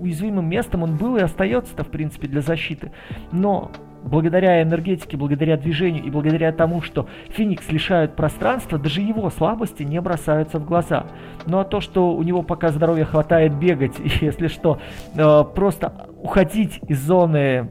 [0.00, 2.92] уязвимым местом он был и остается-то, в принципе, для защиты.
[3.32, 3.70] Но
[4.04, 10.00] благодаря энергетике, благодаря движению и благодаря тому, что Феникс лишают пространства, даже его слабости не
[10.00, 11.06] бросаются в глаза.
[11.46, 14.80] Ну а то, что у него пока здоровья хватает бегать, если что,
[15.14, 17.70] э, просто уходить из зоны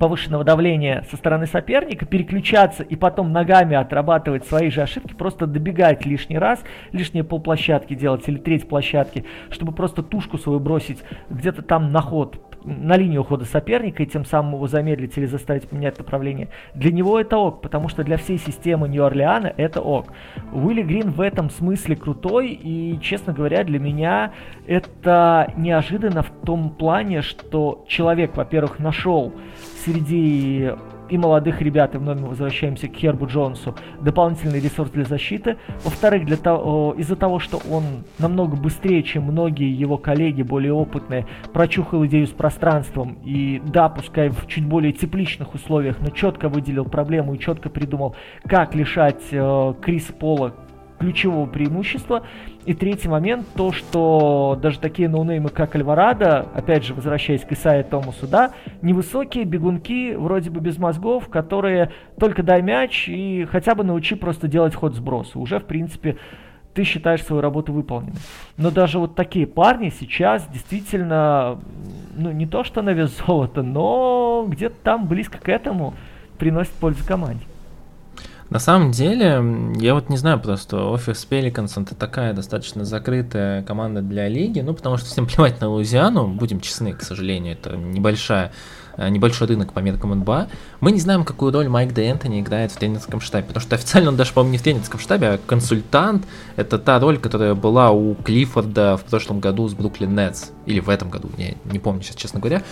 [0.00, 6.06] повышенного давления со стороны соперника, переключаться и потом ногами отрабатывать свои же ошибки, просто добегать
[6.06, 11.92] лишний раз, лишние полплощадки делать или треть площадки, чтобы просто тушку свою бросить где-то там
[11.92, 16.48] на ход, на линию ухода соперника и тем самым его замедлить или заставить поменять направление.
[16.74, 20.06] Для него это ок, потому что для всей системы Нью-Орлеана это ок.
[20.52, 24.32] Уилли Грин в этом смысле крутой и, честно говоря, для меня
[24.66, 29.32] это неожиданно в том плане, что человек, во-первых, нашел
[29.84, 30.70] среди
[31.10, 35.56] и молодых ребят, и вновь мы возвращаемся к Хербу Джонсу, дополнительный ресурс для защиты.
[35.84, 37.84] Во-вторых, для того, из-за того, что он
[38.18, 44.28] намного быстрее, чем многие его коллеги, более опытные, прочухал идею с пространством и, да, пускай
[44.28, 48.14] в чуть более тепличных условиях, но четко выделил проблему и четко придумал,
[48.46, 50.54] как лишать э, Криса Пола
[51.00, 52.22] ключевого преимущества.
[52.66, 57.82] И третий момент, то, что даже такие ноунеймы, как Альварадо, опять же, возвращаясь к Исайе
[57.82, 63.82] Томасу, да, невысокие бегунки, вроде бы без мозгов, которые только дай мяч и хотя бы
[63.82, 65.38] научи просто делать ход сброса.
[65.38, 66.18] Уже, в принципе,
[66.74, 68.16] ты считаешь свою работу выполненной.
[68.58, 71.58] Но даже вот такие парни сейчас действительно,
[72.14, 75.94] ну, не то что на вес золота, но где-то там близко к этому
[76.38, 77.44] приносит пользу команде.
[78.50, 79.40] На самом деле,
[79.76, 84.74] я вот не знаю просто, Office Pelicans это такая достаточно закрытая команда для лиги, ну
[84.74, 88.50] потому что всем плевать на Луизиану, будем честны, к сожалению, это небольшая
[88.96, 90.48] э, небольшой рынок по меркам НБА.
[90.80, 94.16] Мы не знаем, какую роль Майк Де играет в тренерском штабе, потому что официально он
[94.16, 96.26] даже, по-моему, не в тренерском штабе, а консультант.
[96.56, 100.88] Это та роль, которая была у Клиффорда в прошлом году с Бруклин Нетс, или в
[100.88, 102.64] этом году, я не помню сейчас, честно говоря.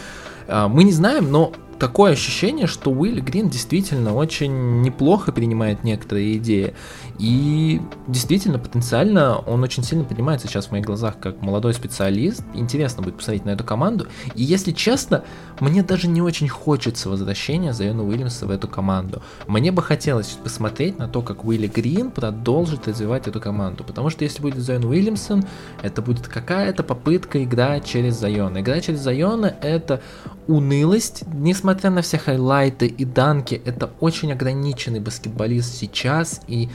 [0.48, 6.36] А, мы не знаем, но такое ощущение, что Уилл Грин действительно очень неплохо принимает некоторые
[6.36, 6.74] идеи.
[7.18, 12.42] И действительно, потенциально он очень сильно поднимается сейчас в моих глазах как молодой специалист.
[12.54, 14.06] Интересно будет посмотреть на эту команду.
[14.34, 15.24] И если честно,
[15.60, 19.22] мне даже не очень хочется возвращения Зайона Уильямса в эту команду.
[19.46, 23.84] Мне бы хотелось посмотреть на то, как Уилли Грин продолжит развивать эту команду.
[23.84, 25.44] Потому что если будет Зайон Уильямсон,
[25.82, 28.58] это будет какая-то попытка играть через Зайона.
[28.60, 30.00] Игра через Зайона это
[30.46, 36.68] унылость, несмотря на все хайлайты и данки, это очень ограниченный баскетболист сейчас, и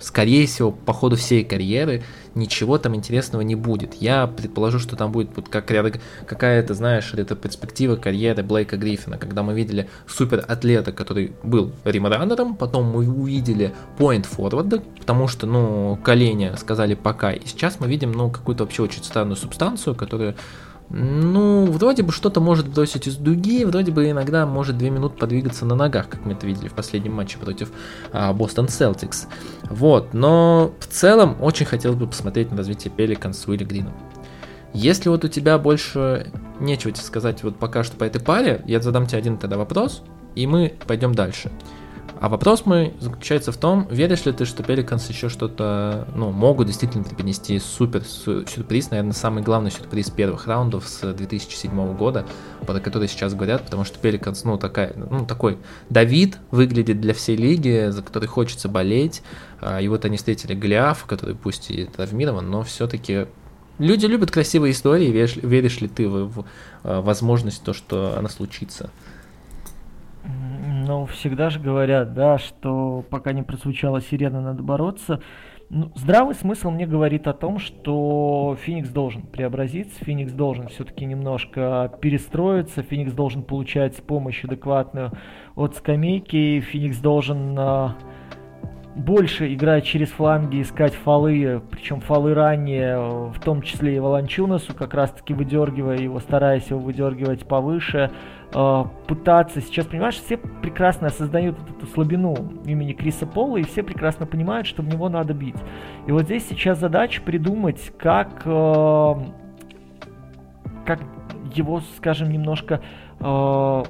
[0.00, 2.02] скорее всего, по ходу всей карьеры
[2.34, 3.94] ничего там интересного не будет.
[3.94, 5.66] Я предположу, что там будет вот как,
[6.26, 12.56] какая-то, знаешь, это перспектива карьеры Блейка Гриффина, когда мы видели супер атлета, который был римранером,
[12.56, 18.12] потом мы увидели point форварда, потому что, ну, колени сказали пока, и сейчас мы видим,
[18.12, 20.36] ну, какую-то вообще очень странную субстанцию, которая
[20.88, 25.64] ну, вроде бы что-то может бросить из дуги, вроде бы иногда может 2 минуты подвигаться
[25.64, 27.70] на ногах, как мы это видели в последнем матче против
[28.34, 29.26] Бостон Селтикс.
[29.70, 33.94] Вот, но в целом очень хотелось бы посмотреть на развитие Пеликан с Уилли Грином.
[34.72, 38.80] Если вот у тебя больше нечего тебе сказать вот пока что по этой паре, я
[38.80, 40.02] задам тебе один тогда вопрос,
[40.34, 41.50] и мы пойдем дальше.
[42.18, 46.66] А вопрос мой заключается в том, веришь ли ты, что Pelicans еще что-то, ну, могут
[46.66, 52.26] действительно преподнести супер сюрприз, наверное, самый главный сюрприз первых раундов с 2007 года,
[52.66, 55.58] про который сейчас говорят, потому что Pelicans, ну, такая, ну, такой
[55.90, 59.22] Давид выглядит для всей лиги, за который хочется болеть,
[59.60, 63.26] а, и вот они встретили Голиаф, который пусть и травмирован, но все-таки
[63.78, 66.44] Люди любят красивые истории, веришь, веришь ли ты в, в,
[66.82, 68.90] в возможность то, что она случится?
[70.86, 75.20] Ну, всегда же говорят, да, что пока не прозвучала сирена, надо бороться.
[75.68, 81.92] Ну, здравый смысл мне говорит о том, что Феникс должен преобразиться, Феникс должен все-таки немножко
[82.00, 85.10] перестроиться, Феникс должен получать помощь адекватную
[85.56, 87.96] от скамейки, Феникс должен а,
[88.94, 94.94] больше играть через фланги, искать фолы, причем фолы ранее, в том числе и Волончунасу, как
[94.94, 99.60] раз-таки выдергивая его, стараясь его выдергивать повыше, э, пытаться.
[99.60, 104.82] Сейчас, понимаешь, все прекрасно осознают эту слабину имени Криса Пола, и все прекрасно понимают, что
[104.82, 105.56] в него надо бить.
[106.06, 109.14] И вот здесь сейчас задача придумать, как, э,
[110.84, 111.00] как
[111.54, 112.80] его, скажем, немножко
[113.20, 113.82] э,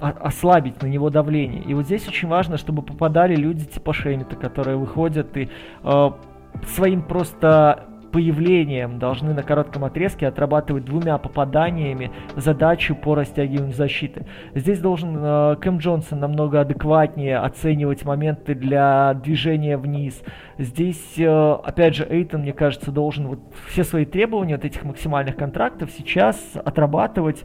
[0.00, 1.62] ослабить на него давление.
[1.62, 5.48] И вот здесь очень важно, чтобы попадали люди типа Шемита, которые выходят и
[5.82, 6.10] э,
[6.66, 14.24] своим просто появлением должны на коротком отрезке отрабатывать двумя попаданиями задачу по растягиванию защиты.
[14.54, 20.22] Здесь должен э, Кэм Джонсон намного адекватнее оценивать моменты для движения вниз.
[20.58, 25.34] Здесь, э, опять же, Эйтон, мне кажется, должен вот все свои требования от этих максимальных
[25.34, 27.42] контрактов сейчас отрабатывать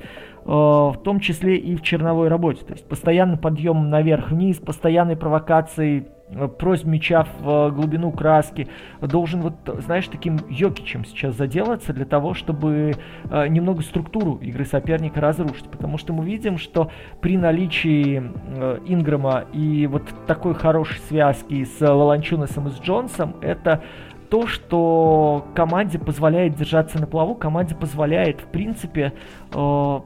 [0.49, 2.65] в том числе и в черновой работе.
[2.65, 8.67] То есть постоянно подъем наверх-вниз, постоянной провокацией э, просьб мяча в э, глубину краски,
[8.99, 9.53] должен вот,
[9.85, 12.93] знаешь, таким Йокичем сейчас заделаться для того, чтобы
[13.29, 15.69] э, немного структуру игры соперника разрушить.
[15.69, 16.89] Потому что мы видим, что
[17.21, 23.83] при наличии э, Инграма и вот такой хорошей связки с Лаланчунасом и с Джонсом, это
[24.29, 29.13] то, что команде позволяет держаться на плаву, команде позволяет, в принципе,
[29.53, 29.99] э,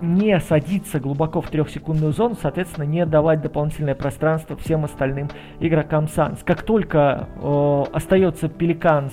[0.00, 5.28] не садиться глубоко в трехсекундную зону, соответственно, не давать дополнительное пространство всем остальным
[5.60, 6.40] игрокам Санс.
[6.44, 9.12] Как только э, остается Пеликанс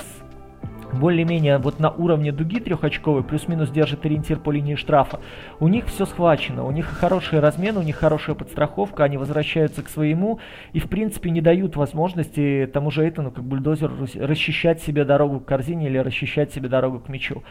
[0.95, 5.19] более-менее вот на уровне дуги трехочковой, плюс-минус держит ориентир по линии штрафа,
[5.59, 9.89] у них все схвачено, у них хороший размен, у них хорошая подстраховка, они возвращаются к
[9.89, 10.39] своему
[10.73, 15.45] и, в принципе, не дают возможности тому же Эйтону, как бульдозеру, расчищать себе дорогу к
[15.45, 17.43] корзине или расчищать себе дорогу к мячу.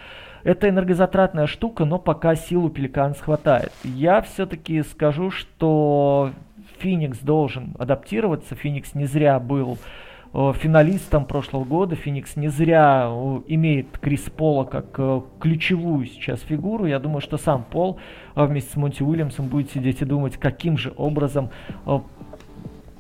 [0.45, 3.73] Это энергозатратная штука, но пока силу Пеликанс хватает.
[3.83, 6.33] Я все-таки скажу, что
[6.79, 8.55] Феникс должен адаптироваться.
[8.55, 9.79] Феникс не зря был
[10.35, 11.97] э, финалистом прошлого года.
[11.97, 16.85] Феникс не зря э, имеет Крис Пола как э, ключевую сейчас фигуру.
[16.85, 17.99] Я думаю, что сам Пол
[18.35, 21.49] вместе с Монти Уильямсом будет сидеть и думать, каким же образом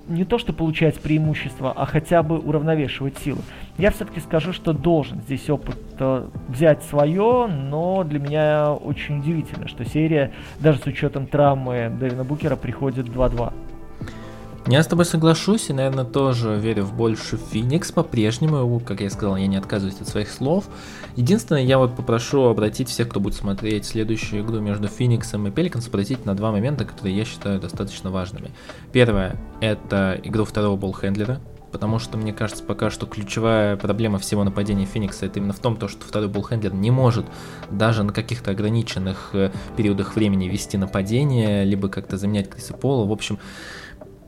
[0.09, 3.41] не то что получать преимущество, а хотя бы уравновешивать силы.
[3.79, 9.69] Я все-таки скажу, что должен здесь опыт э, взять свое, но для меня очень удивительно,
[9.69, 13.53] что серия, даже с учетом травмы Дэвина Букера, приходит 2-2.
[14.67, 18.81] Я с тобой соглашусь и, наверное, тоже верю в больше Феникс по-прежнему.
[18.81, 20.65] Как я сказал, я не отказываюсь от своих слов.
[21.17, 25.87] Единственное, я вот попрошу обратить всех, кто будет смотреть следующую игру между Фениксом и Пеликанс,
[25.87, 28.51] обратить на два момента, которые я считаю достаточно важными.
[28.93, 34.87] Первое— это игру второго болхендлера, потому что, мне кажется, пока что ключевая проблема всего нападения
[34.87, 37.27] Феникса это именно в том, то, что второй буллхендлер не может
[37.71, 43.07] даже на каких-то ограниченных э, периодах времени вести нападение, либо как-то заменять Криса Пола.
[43.07, 43.39] В общем,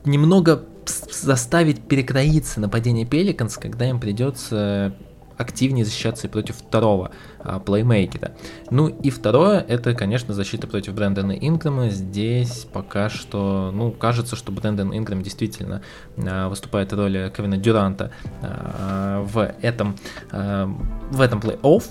[0.03, 4.93] немного заставить перекроиться нападение Пеликанс, когда им придется
[5.37, 8.31] активнее защищаться против второго а, плеймейкера.
[8.69, 11.89] Ну и второе, это, конечно, защита против Брэндона Инграма.
[11.89, 15.81] Здесь пока что, ну, кажется, что Брэндон Инграм действительно
[16.17, 19.95] а, выступает в роли Кевина Дюранта а, в этом,
[20.31, 20.65] а,
[21.11, 21.83] в этом плей-офф,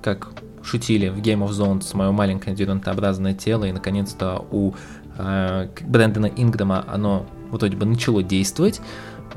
[0.00, 0.28] как
[0.62, 4.74] шутили в Game of Zones, мое маленькое дюрантообразное тело, и наконец-то у
[5.18, 8.80] э, Брэндона Инграма оно вроде бы начало действовать.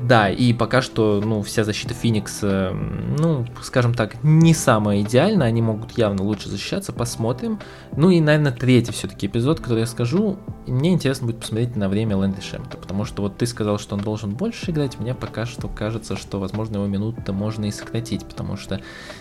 [0.00, 5.62] Да, и пока что, ну, вся защита Феникс, ну, скажем так, не самая идеальная, они
[5.62, 7.58] могут явно лучше защищаться, посмотрим.
[7.96, 12.16] Ну и, наверное, третий все-таки эпизод, который я скажу, мне интересно будет посмотреть на время
[12.16, 15.68] Лэнди Шемта, потому что вот ты сказал, что он должен больше играть, мне пока что
[15.68, 18.80] кажется, что, возможно, его минуты можно и сократить, потому что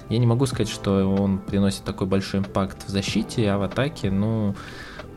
[0.10, 4.12] я не могу сказать, что он приносит такой большой импакт в защите, а в атаке,
[4.12, 4.56] ну,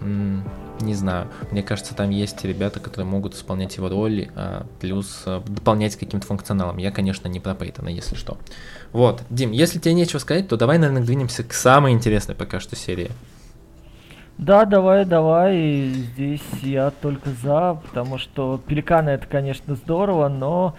[0.00, 1.28] не знаю.
[1.50, 6.26] Мне кажется, там есть ребята, которые могут исполнять его роль, а, плюс а, дополнять каким-то
[6.26, 6.78] функционалом.
[6.78, 8.38] Я, конечно, не про Пейтона, если что.
[8.92, 12.76] Вот, Дим, если тебе нечего сказать, то давай, наверное, двинемся к самой интересной пока что
[12.76, 13.11] серии.
[14.38, 15.88] Да, давай, давай.
[15.88, 20.76] Здесь я только за, потому что пеликаны это, конечно, здорово, но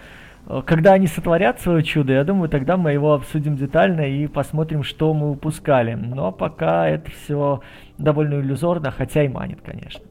[0.66, 5.14] когда они сотворят свое чудо, я думаю, тогда мы его обсудим детально и посмотрим, что
[5.14, 5.94] мы упускали.
[5.94, 7.62] Но пока это все
[7.98, 10.09] довольно иллюзорно, хотя и манит, конечно.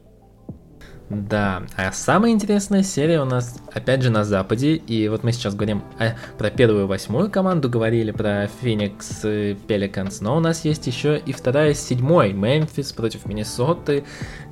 [1.10, 5.56] Да, а самая интересная серия у нас опять же на Западе, и вот мы сейчас
[5.56, 11.18] говорим о, про первую восьмую команду, говорили про Феникс Pelicans, но у нас есть еще
[11.18, 14.04] и вторая с седьмой, Мемфис против Миннесоты,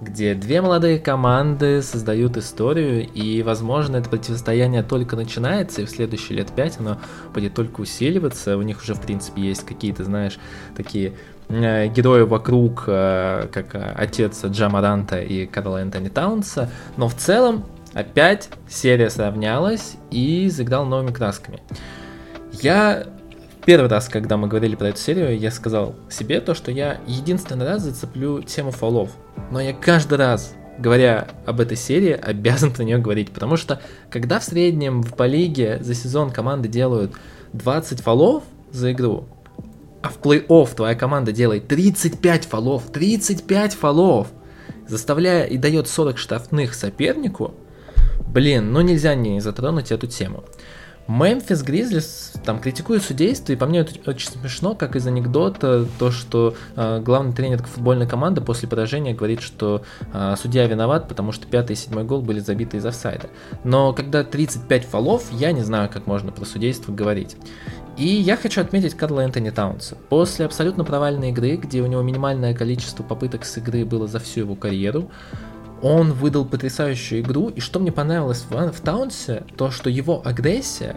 [0.03, 6.39] где две молодые команды создают историю, и, возможно, это противостояние только начинается, и в следующие
[6.39, 6.99] лет пять оно
[7.33, 10.41] будет только усиливаться, у них уже, в принципе, есть какие-то, знаешь,
[10.77, 17.15] такие Э, герои вокруг, э, как э, отец Джамаранта и Карла Энтони Таунса, но в
[17.15, 21.61] целом опять серия сравнялась и заиграл новыми красками.
[22.53, 23.07] Я
[23.65, 27.67] первый раз, когда мы говорили про эту серию, я сказал себе то, что я единственный
[27.67, 29.11] раз зацеплю тему фолов.
[29.51, 33.31] Но я каждый раз, говоря об этой серии, обязан про нее говорить.
[33.31, 33.81] Потому что,
[34.11, 37.13] когда в среднем в по лиге за сезон команды делают
[37.53, 39.27] 20 фолов за игру,
[40.03, 44.29] а в плей-офф твоя команда делает 35 фолов, 35 фолов,
[44.87, 47.55] заставляя и дает 40 штрафных сопернику,
[48.27, 50.45] блин, ну нельзя не затронуть эту тему.
[51.09, 56.11] Мемфис Гризлис там критикует судейство, и по мне это очень смешно, как из анекдота, то,
[56.11, 59.83] что э, главный тренер футбольной команды после поражения говорит, что
[60.13, 63.31] э, судья виноват, потому что пятый и седьмой гол были забиты из офсайда.
[63.65, 67.37] Но когда 35 фолов, я не знаю, как можно про судейство говорить.
[67.99, 69.97] И я хочу отметить Карла Энтони Таунса.
[70.09, 74.41] После абсолютно провальной игры, где у него минимальное количество попыток с игры было за всю
[74.41, 75.11] его карьеру,
[75.83, 80.95] он выдал потрясающую игру, и что мне понравилось в, в Таунсе, то что его агрессия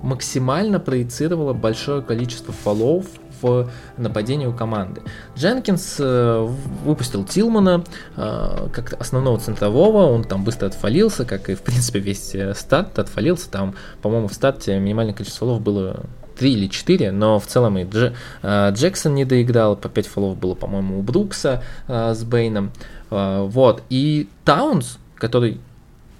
[0.00, 3.06] максимально проецировала большое количество фолов
[3.42, 5.02] в нападении у команды.
[5.36, 6.48] Дженкинс э,
[6.84, 7.82] выпустил Тилмана
[8.16, 12.96] э, как основного центрового, он там быстро отфалился, как и в принципе весь э, старт
[13.00, 16.04] отфалился, там, по-моему, в старте минимальное количество фолов было
[16.36, 18.12] 3 или 4, но в целом и Дж,
[18.42, 22.72] э, Джексон не доиграл, по 5 фолов было, по-моему, у Брукса э, с Бейном.
[23.10, 25.60] Э, вот, и Таунс, который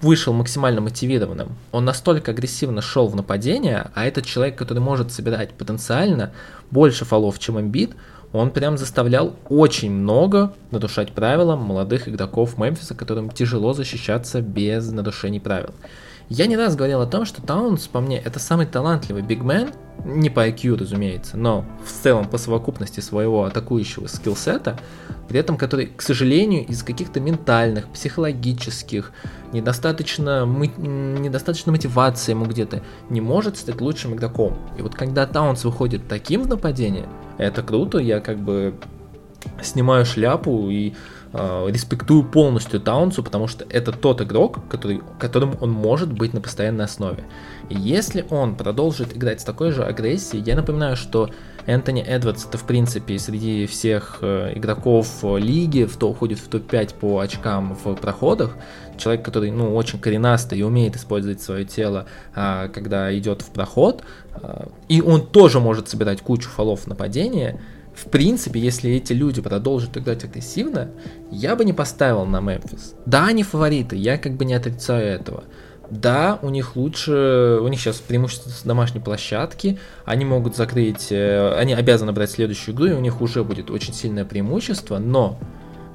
[0.01, 5.53] вышел максимально мотивированным, он настолько агрессивно шел в нападение, а этот человек, который может собирать
[5.53, 6.31] потенциально
[6.71, 7.95] больше фолов, чем Эмбит,
[8.33, 15.39] он прям заставлял очень много нарушать правила молодых игроков Мемфиса, которым тяжело защищаться без нарушений
[15.39, 15.73] правил.
[16.29, 19.69] Я не раз говорил о том, что Таунс, по мне, это самый талантливый бигмен,
[20.03, 24.79] не по IQ, разумеется, но в целом по совокупности своего атакующего скиллсета,
[25.27, 29.11] при этом который, к сожалению, из каких-то ментальных, психологических,
[29.51, 34.57] недостаточно, мы, недостаточно мотивации ему где-то, не может стать лучшим игроком.
[34.77, 37.07] И вот когда Таунс выходит таким в нападение,
[37.37, 38.75] это круто, я как бы
[39.61, 40.93] снимаю шляпу и
[41.35, 46.85] респектую полностью Таунсу, потому что это тот игрок, который, которым он может быть на постоянной
[46.85, 47.25] основе.
[47.69, 51.29] И если он продолжит играть с такой же агрессией, я напоминаю, что
[51.65, 57.19] Энтони Эдвардс это в принципе среди всех э, игроков лиги, кто уходит в топ-5 по
[57.19, 58.55] очкам в проходах,
[58.97, 64.03] человек, который ну, очень коренастый и умеет использовать свое тело, а, когда идет в проход,
[64.89, 67.59] и он тоже может собирать кучу фолов нападения,
[67.95, 70.91] в принципе, если эти люди продолжат играть агрессивно,
[71.31, 72.93] я бы не поставил на Мемфис.
[73.05, 75.45] Да, они фавориты, я как бы не отрицаю этого.
[75.89, 81.55] Да, у них лучше, у них сейчас преимущество с домашней площадки, они могут закрыть, э,
[81.57, 85.39] они обязаны брать следующую игру, и у них уже будет очень сильное преимущество, но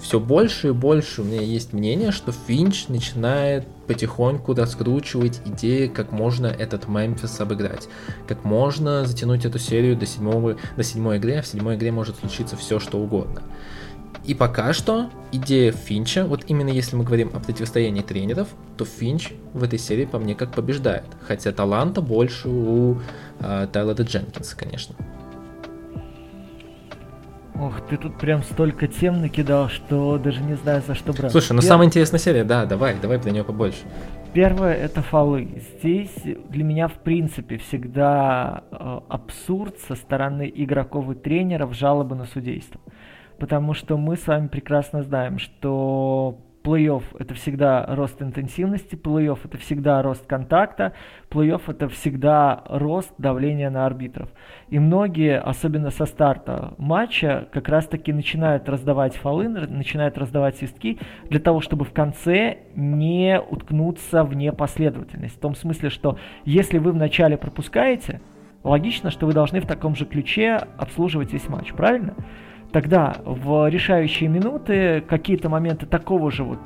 [0.01, 6.11] все больше и больше у меня есть мнение, что Финч начинает потихоньку раскручивать идеи, как
[6.11, 7.89] можно этот Мемфис обыграть,
[8.27, 12.17] как можно затянуть эту серию до, седьмого, до седьмой игры, а в седьмой игре может
[12.17, 13.43] случиться все, что угодно.
[14.25, 19.33] И пока что идея Финча, вот именно если мы говорим о противостоянии тренеров, то Финч
[19.55, 21.07] в этой серии по мне как побеждает.
[21.27, 23.01] Хотя таланта больше у
[23.41, 24.95] э, Тайлора Дженкинса, конечно.
[27.61, 31.31] Ох, ты тут прям столько тем накидал, что даже не знаю, за что брать.
[31.31, 31.69] Слушай, ну Пер...
[31.69, 33.81] самая интересная серия, да, давай, давай про нее побольше.
[34.33, 35.63] Первое это фолы.
[35.77, 36.15] Здесь
[36.49, 42.81] для меня в принципе всегда э, абсурд со стороны игроков и тренеров жалобы на судейство.
[43.39, 49.57] Потому что мы с вами прекрасно знаем, что Плей-офф это всегда рост интенсивности, плей-офф это
[49.57, 50.93] всегда рост контакта,
[51.31, 54.29] плей-офф это всегда рост давления на арбитров.
[54.69, 60.99] И многие, особенно со старта матча, как раз таки начинают раздавать фолы, начинают раздавать свистки
[61.31, 65.37] для того, чтобы в конце не уткнуться в непоследовательность.
[65.37, 68.21] В том смысле, что если вы вначале пропускаете,
[68.65, 72.15] логично, что вы должны в таком же ключе обслуживать весь матч, правильно?
[72.73, 76.59] Тогда в решающие минуты какие-то моменты такого же вот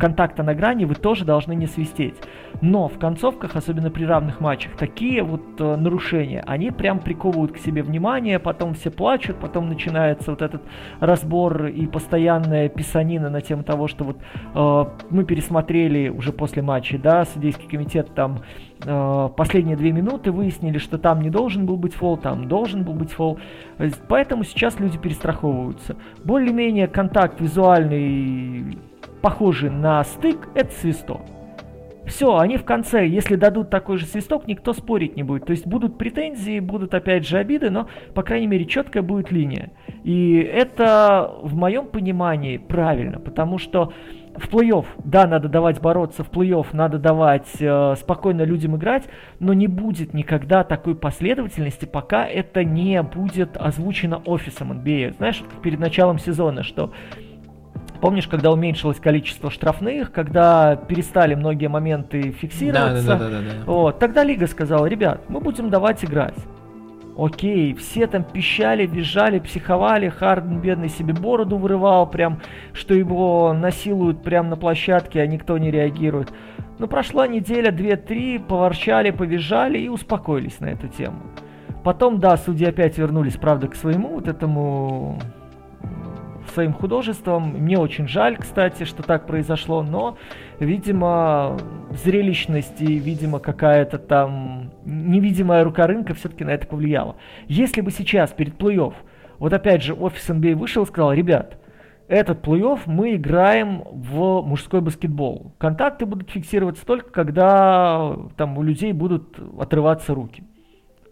[0.00, 2.16] контакта на грани вы тоже должны не свистеть.
[2.60, 7.58] Но в концовках, особенно при равных матчах, такие вот э, нарушения, они прям приковывают к
[7.58, 10.62] себе внимание, потом все плачут, потом начинается вот этот
[10.98, 14.16] разбор и постоянная писанина на тему того, что вот
[14.54, 18.40] э, мы пересмотрели уже после матча, да, судейский комитет там
[18.84, 22.94] э, последние две минуты выяснили, что там не должен был быть фол, там должен был
[22.94, 23.38] быть фол.
[24.08, 25.96] Поэтому сейчас люди перестраховываются.
[26.24, 28.78] Более-менее контакт визуальный
[29.20, 31.20] похожий на стык, это свисток.
[32.06, 35.46] Все, они в конце, если дадут такой же свисток, никто спорить не будет.
[35.46, 39.70] То есть будут претензии, будут опять же обиды, но, по крайней мере, четкая будет линия.
[40.02, 43.92] И это, в моем понимании, правильно, потому что
[44.34, 49.04] в плей-офф, да, надо давать бороться, в плей-офф надо давать э, спокойно людям играть,
[49.38, 55.16] но не будет никогда такой последовательности, пока это не будет озвучено офисом NBA.
[55.16, 56.92] Знаешь, перед началом сезона, что
[58.00, 63.06] Помнишь, когда уменьшилось количество штрафных, когда перестали многие моменты фиксироваться?
[63.06, 63.72] Да, да, да, да, да.
[63.72, 66.36] Вот, тогда Лига сказала, ребят, мы будем давать играть.
[67.18, 72.40] Окей, все там пищали, визжали, психовали, Харден бедный себе бороду вырывал, прям,
[72.72, 76.32] что его насилуют прямо на площадке, а никто не реагирует.
[76.78, 81.20] Но прошла неделя, две-три, поворчали, повизжали и успокоились на эту тему.
[81.84, 85.20] Потом, да, судьи опять вернулись, правда, к своему вот этому
[86.50, 87.54] своим художеством.
[87.58, 90.18] Мне очень жаль, кстати, что так произошло, но,
[90.58, 91.58] видимо,
[91.90, 97.16] зрелищность и, видимо, какая-то там невидимая рука рынка все-таки на это повлияла.
[97.46, 98.94] Если бы сейчас перед плей-офф,
[99.38, 101.56] вот опять же, офис NBA вышел и сказал, ребят,
[102.08, 105.54] этот плей-офф мы играем в мужской баскетбол.
[105.58, 110.42] Контакты будут фиксироваться только, когда там у людей будут отрываться руки.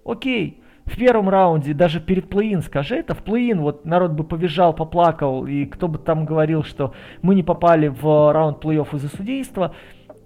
[0.05, 4.73] Окей, в первом раунде, даже перед плей-ин, скажи это, в плей-ин вот народ бы побежал,
[4.73, 9.75] поплакал, и кто бы там говорил, что мы не попали в раунд плей-офф из-за судейства,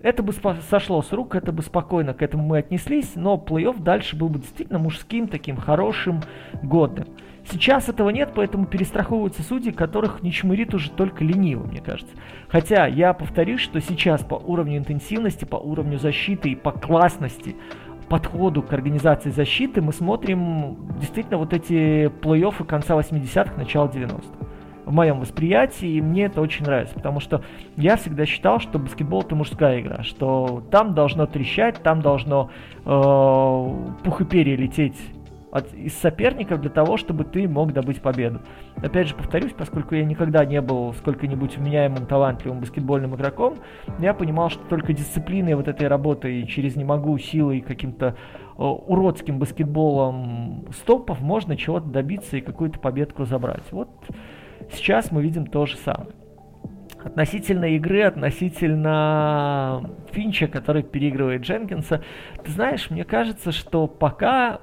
[0.03, 0.33] это бы
[0.69, 4.39] сошло с рук, это бы спокойно к этому мы отнеслись, но плей-офф дальше был бы
[4.39, 6.21] действительно мужским, таким хорошим,
[6.63, 7.09] годным.
[7.51, 12.15] Сейчас этого нет, поэтому перестраховываются судьи, которых не чмырит уже только лениво, мне кажется.
[12.49, 17.57] Хотя я повторюсь, что сейчас по уровню интенсивности, по уровню защиты и по классности
[18.13, 24.47] подходу к организации защиты мы смотрим действительно вот эти плей-оффы конца 80-х, начала 90-х.
[24.85, 27.43] В моем восприятии, и мне это очень нравится, потому что
[27.79, 32.51] я всегда считал, что баскетбол это мужская игра, что там должно трещать, там должно
[32.85, 33.71] э,
[34.05, 34.99] пух и перья лететь
[35.53, 38.41] от, из соперников для того, чтобы ты мог добыть победу.
[38.77, 43.59] Опять же, повторюсь, поскольку я никогда не был сколько-нибудь вменяемым, талантливым баскетбольным игроком,
[44.01, 48.17] я понимал, что только дисциплиной вот этой работы и через не могу силой каким-то
[48.57, 53.71] э, уродским баскетболом стопов можно чего-то добиться и какую-то победку забрать.
[53.73, 53.91] Вот
[54.73, 56.13] сейчас мы видим то же самое.
[57.05, 62.03] Относительно игры, относительно Финча, который переигрывает Дженкинса,
[62.43, 64.61] ты знаешь, мне кажется, что пока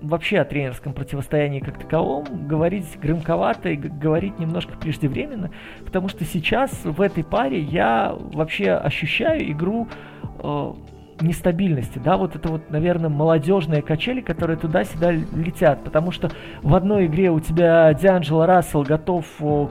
[0.00, 5.50] вообще о тренерском противостоянии как таковом говорить громковато и говорить немножко преждевременно,
[5.84, 9.88] потому что сейчас в этой паре я вообще ощущаю игру
[10.42, 10.72] э,
[11.20, 16.30] нестабильности, да, вот это вот, наверное, молодежные качели, которые туда-сюда летят, потому что
[16.62, 19.26] в одной игре у тебя Дианджело Рассел готов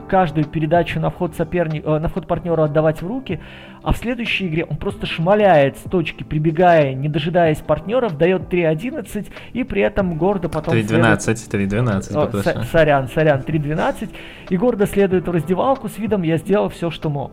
[0.08, 3.40] каждую передачу на вход соперника, э, на вход партнера отдавать в руки,
[3.82, 9.28] а в следующей игре он просто шмаляет с точки, прибегая, не дожидаясь партнеров, дает 3-11
[9.52, 10.74] и при этом гордо потом...
[10.74, 11.72] 3-12, следует...
[11.72, 14.10] 3-12, Сорян, сорян, 3-12,
[14.50, 17.32] и гордо следует в раздевалку с видом «я сделал все, что мог».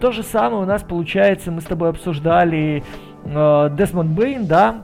[0.00, 2.84] То же самое у нас получается, мы с тобой обсуждали
[3.26, 4.82] Десмонд Бейн, да,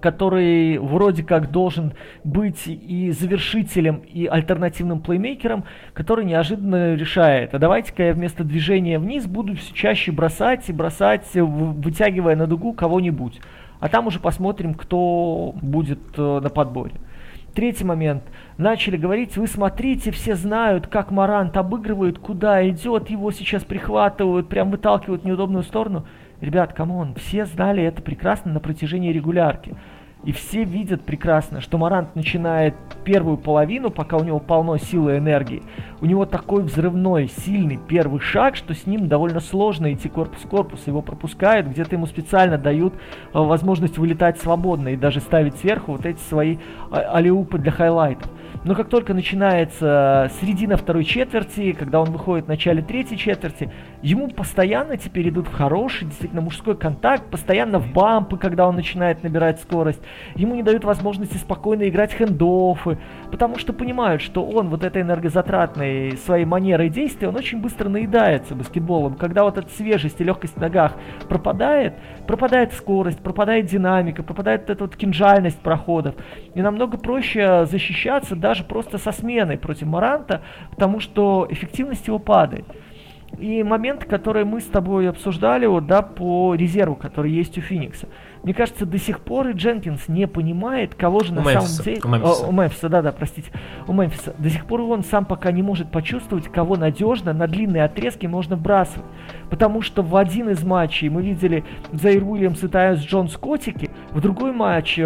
[0.00, 1.94] который вроде как должен
[2.24, 5.64] быть и завершителем, и альтернативным плеймейкером,
[5.94, 11.26] который неожиданно решает, а давайте-ка я вместо движения вниз буду все чаще бросать и бросать,
[11.34, 13.40] вытягивая на дугу кого-нибудь.
[13.80, 16.92] А там уже посмотрим, кто будет э, на подборе.
[17.52, 18.22] Третий момент.
[18.56, 24.70] Начали говорить, вы смотрите, все знают, как Марант обыгрывает, куда идет, его сейчас прихватывают, прям
[24.70, 26.06] выталкивают в неудобную сторону.
[26.42, 29.76] Ребят, come on, все знали это прекрасно на протяжении регулярки.
[30.24, 32.74] И все видят прекрасно, что Марант начинает
[33.04, 35.62] первую половину, пока у него полно силы и энергии.
[36.00, 40.84] У него такой взрывной, сильный первый шаг, что с ним довольно сложно идти корпус-корпус.
[40.88, 42.98] Его пропускают, где-то ему специально дают э,
[43.38, 46.56] возможность вылетать свободно и даже ставить сверху вот эти свои
[46.90, 48.28] а, алиупы для хайлайтов.
[48.64, 53.72] Но как только начинается середина второй четверти, когда он выходит в начале третьей четверти,
[54.02, 59.22] ему постоянно теперь идут в хороший, действительно мужской контакт, постоянно в бампы, когда он начинает
[59.22, 60.00] набирать скорость.
[60.36, 62.98] Ему не дают возможности спокойно играть хендофы,
[63.30, 68.54] потому что понимают, что он вот этой энергозатратной своей манерой действия, он очень быстро наедается
[68.54, 69.14] баскетболом.
[69.14, 70.92] Когда вот эта свежесть и легкость в ногах
[71.28, 71.94] пропадает,
[72.26, 76.14] пропадает скорость, пропадает динамика, пропадает эта вот кинжальность проходов.
[76.54, 82.66] И намного проще защищаться даже просто со сменой против Маранта, потому что эффективность его падает.
[83.38, 88.08] И моменты, которые мы с тобой обсуждали, вот, да, по резерву, который есть у Феникса.
[88.42, 91.84] Мне кажется, до сих пор и Дженкинс не понимает, кого же у на Мемфиса, самом
[91.84, 92.00] деле...
[92.04, 92.44] У Мемфиса.
[92.44, 93.50] О, у Мемфиса, да-да, простите.
[93.86, 94.34] У Мемфиса.
[94.36, 98.56] До сих пор он сам пока не может почувствовать, кого надежно на длинные отрезки можно
[98.56, 99.06] вбрасывать.
[99.48, 104.20] Потому что в один из матчей мы видели Зайр Уильямс и Тайос Джонс Котики, в
[104.20, 105.02] другой матч э,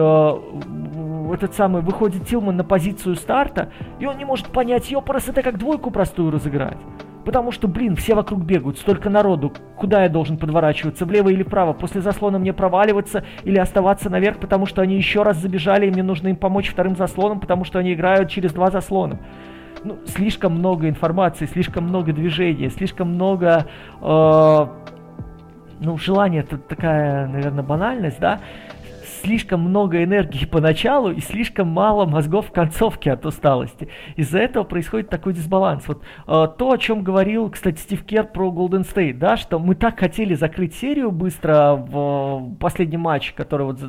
[1.34, 5.58] этот самый выходит Тилман на позицию старта, и он не может понять, ёпарас, это как
[5.58, 6.78] двойку простую разыграть.
[7.26, 9.52] Потому что, блин, все вокруг бегают, столько народу.
[9.76, 11.72] Куда я должен подворачиваться, влево или вправо?
[11.72, 16.04] После заслона мне проваливаться или оставаться наверх, потому что они еще раз забежали, и мне
[16.04, 19.18] нужно им помочь вторым заслоном, потому что они играют через два заслона.
[19.82, 23.66] Ну, слишком много информации, слишком много движения, слишком много...
[24.00, 24.66] Э,
[25.80, 28.38] ну, желание, это такая, наверное, банальность, да?
[29.22, 33.88] Слишком много энергии поначалу и слишком мало мозгов в концовке от усталости.
[34.16, 35.86] Из-за этого происходит такой дисбаланс.
[35.88, 39.74] Вот э, то, о чем говорил, кстати, Стив Кер про Golden State, да, что мы
[39.74, 43.80] так хотели закрыть серию быстро в э, последнем матче, который вот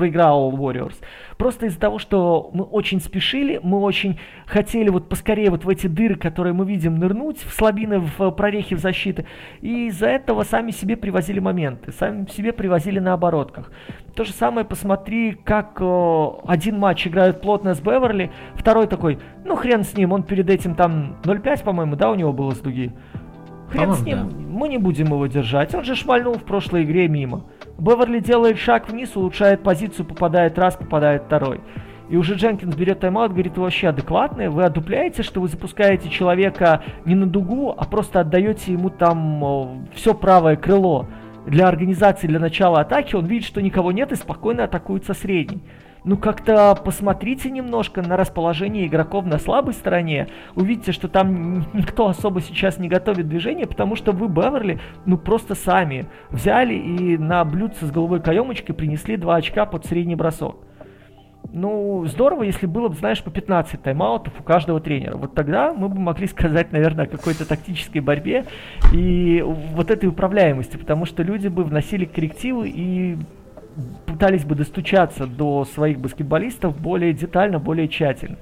[0.00, 0.94] проиграл Warriors.
[1.36, 5.88] Просто из-за того, что мы очень спешили, мы очень хотели вот поскорее вот в эти
[5.88, 9.26] дыры, которые мы видим, нырнуть, в слабины, в прорехи в защиты.
[9.60, 13.70] И из-за этого сами себе привозили моменты, сами себе привозили на оборотках.
[14.14, 19.54] То же самое посмотри, как э, один матч играют плотно с Беверли, второй такой, ну
[19.54, 22.92] хрен с ним, он перед этим там 0-5, по-моему, да, у него было с дуги.
[23.70, 24.34] Хрен с ним, да.
[24.48, 25.74] мы не будем его держать.
[25.74, 27.44] Он же шмальнул в прошлой игре мимо.
[27.78, 31.60] Беверли делает шаг вниз, улучшает позицию, попадает раз, попадает второй.
[32.08, 36.82] И уже Дженкинс берет тайм-аут, говорит, вы вообще адекватные, вы одупляете, что вы запускаете человека
[37.04, 41.06] не на дугу, а просто отдаете ему там все правое крыло.
[41.46, 45.62] Для организации, для начала атаки он видит, что никого нет и спокойно атакует со средней
[46.04, 52.40] ну как-то посмотрите немножко на расположение игроков на слабой стороне, увидите, что там никто особо
[52.40, 57.86] сейчас не готовит движение, потому что вы, Беверли, ну просто сами взяли и на блюдце
[57.86, 60.56] с головой каемочкой принесли 2 очка под средний бросок.
[61.52, 65.16] Ну, здорово, если было бы, знаешь, по 15 тайм-аутов у каждого тренера.
[65.16, 68.44] Вот тогда мы бы могли сказать, наверное, о какой-то тактической борьбе
[68.92, 73.18] и вот этой управляемости, потому что люди бы вносили коррективы и
[74.06, 78.38] пытались бы достучаться до своих баскетболистов более детально, более тщательно.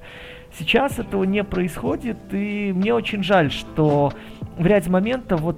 [0.57, 4.11] Сейчас этого не происходит, и мне очень жаль, что
[4.57, 5.57] в ряде моментов вот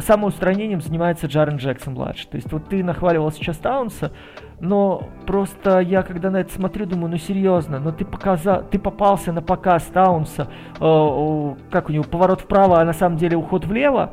[0.00, 2.28] самоустранением занимается Джарен Джексон младший.
[2.30, 4.12] То есть вот ты нахваливал сейчас Таунса,
[4.60, 9.32] но просто я когда на это смотрю, думаю, ну серьезно, но ты показал, ты попался
[9.32, 10.48] на показ Таунса,
[10.78, 14.12] э, как у него поворот вправо, а на самом деле уход влево,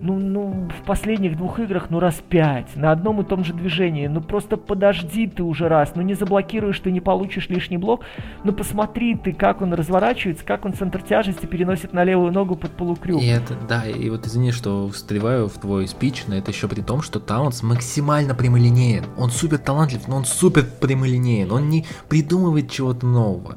[0.00, 4.06] ну, ну, в последних двух играх, ну, раз пять, на одном и том же движении.
[4.06, 8.02] Ну, просто подожди ты уже раз, ну, не заблокируешь ты, не получишь лишний блок.
[8.44, 12.72] Ну, посмотри ты, как он разворачивается, как он центр тяжести переносит на левую ногу под
[12.72, 13.22] полукрюк.
[13.22, 16.80] И это, да, и вот извини, что встреваю в твой спич, но это еще при
[16.80, 19.04] том, что Таунс максимально прямолинеен.
[19.16, 21.50] Он супер талантлив, но он супер прямолинеен.
[21.50, 23.56] Он не придумывает чего-то нового.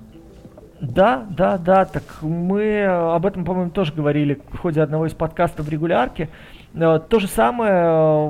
[0.81, 5.67] Да, да, да, так мы об этом, по-моему, тоже говорили в ходе одного из подкастов
[5.67, 6.29] в регулярке.
[6.73, 8.29] Э, то же самое э,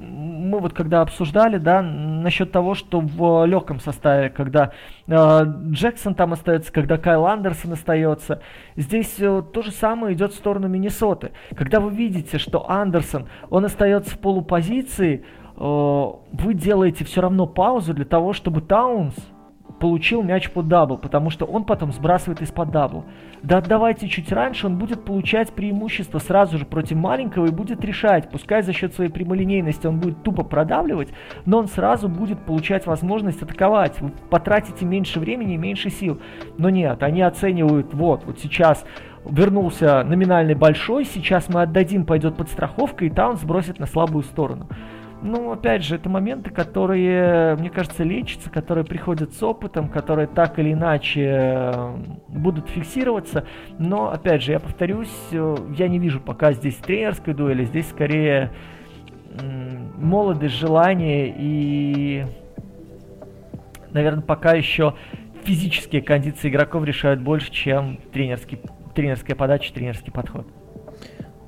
[0.00, 4.72] мы вот когда обсуждали, да, насчет того, что в легком составе, когда
[5.06, 5.40] э,
[5.70, 8.42] Джексон там остается, когда Кайл Андерсон остается,
[8.74, 11.30] здесь то же самое идет в сторону Миннесоты.
[11.54, 15.24] Когда вы видите, что Андерсон, он остается в полупозиции,
[15.56, 19.14] вы делаете все равно паузу для того, чтобы Таунс
[19.80, 23.04] получил мяч под дабл, потому что он потом сбрасывает из-под дабл.
[23.42, 28.30] Да отдавайте чуть раньше, он будет получать преимущество сразу же против маленького и будет решать.
[28.30, 31.08] Пускай за счет своей прямолинейности он будет тупо продавливать,
[31.46, 34.00] но он сразу будет получать возможность атаковать.
[34.00, 36.20] Вы потратите меньше времени и меньше сил.
[36.58, 38.84] Но нет, они оценивают, вот, вот сейчас
[39.24, 44.68] вернулся номинальный большой, сейчас мы отдадим, пойдет подстраховка, и таун сбросит на слабую сторону.
[45.22, 50.58] Ну, опять же, это моменты, которые, мне кажется, лечатся, которые приходят с опытом, которые так
[50.58, 51.96] или иначе э,
[52.28, 53.46] будут фиксироваться.
[53.78, 58.50] Но, опять же, я повторюсь, э, я не вижу пока здесь тренерской дуэли, здесь скорее
[59.96, 62.26] молодость, желание и,
[63.92, 64.94] наверное, пока еще
[65.44, 68.60] физические кондиции игроков решают больше, чем тренерский,
[68.94, 70.46] тренерская подача, тренерский подход.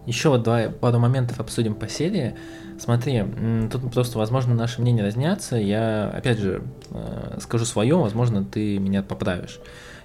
[0.07, 2.35] Еще вот два, пару моментов обсудим по серии.
[2.79, 3.25] Смотри,
[3.71, 5.57] тут просто, возможно, наши мнения разнятся.
[5.57, 9.61] Я, опять же, э, скажу свое, возможно, ты меня поправишь.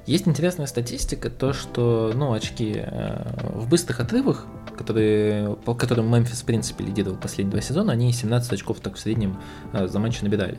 [0.06, 4.46] Есть интересная статистика, то, что, ну, очки э, в быстрых отрывах,
[4.78, 9.00] которые, по которым Мемфис, в принципе, лидировал последние два сезона, они 17 очков так в
[9.00, 9.38] среднем
[9.74, 10.58] э, за матч набирали.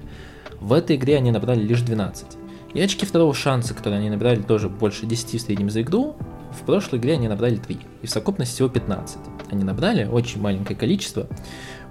[0.61, 2.26] В этой игре они набрали лишь 12.
[2.74, 6.16] И очки второго шанса, которые они набрали тоже больше 10 в среднем за игру,
[6.52, 7.78] в прошлой игре они набрали 3.
[8.02, 9.18] И в совокупности всего 15.
[9.50, 11.26] Они набрали очень маленькое количество.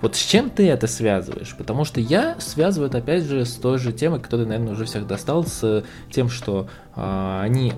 [0.01, 1.55] Вот с чем ты это связываешь?
[1.57, 5.07] Потому что я связываю это опять же с той же темой, которая, наверное, уже всех
[5.07, 7.73] достал, с тем, что э, они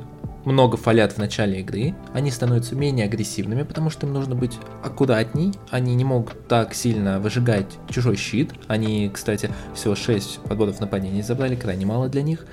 [0.46, 5.54] много фалят в начале игры, они становятся менее агрессивными, потому что им нужно быть аккуратней,
[5.70, 11.56] они не могут так сильно выжигать чужой щит, они, кстати, всего 6 подборов нападений забрали,
[11.56, 12.46] крайне мало для них,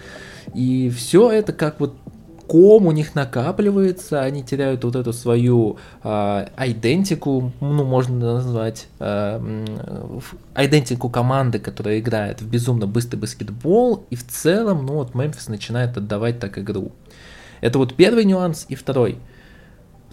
[0.54, 1.96] и все это как вот
[2.46, 8.88] ком у них накапливается, они теряют вот эту свою идентику, э, ну, можно назвать,
[10.56, 15.48] идентику э, команды, которая играет в безумно быстрый баскетбол, и в целом, ну, вот Мемфис
[15.48, 16.92] начинает отдавать так игру.
[17.60, 19.18] Это вот первый нюанс, и второй–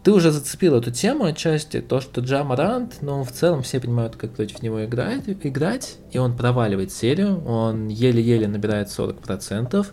[0.04, 4.32] ты уже зацепил эту тему отчасти, то, что Джамарант, ну, в целом все понимают, как
[4.32, 9.86] против него играть, играть, и он проваливает серию, он еле-еле набирает 40%,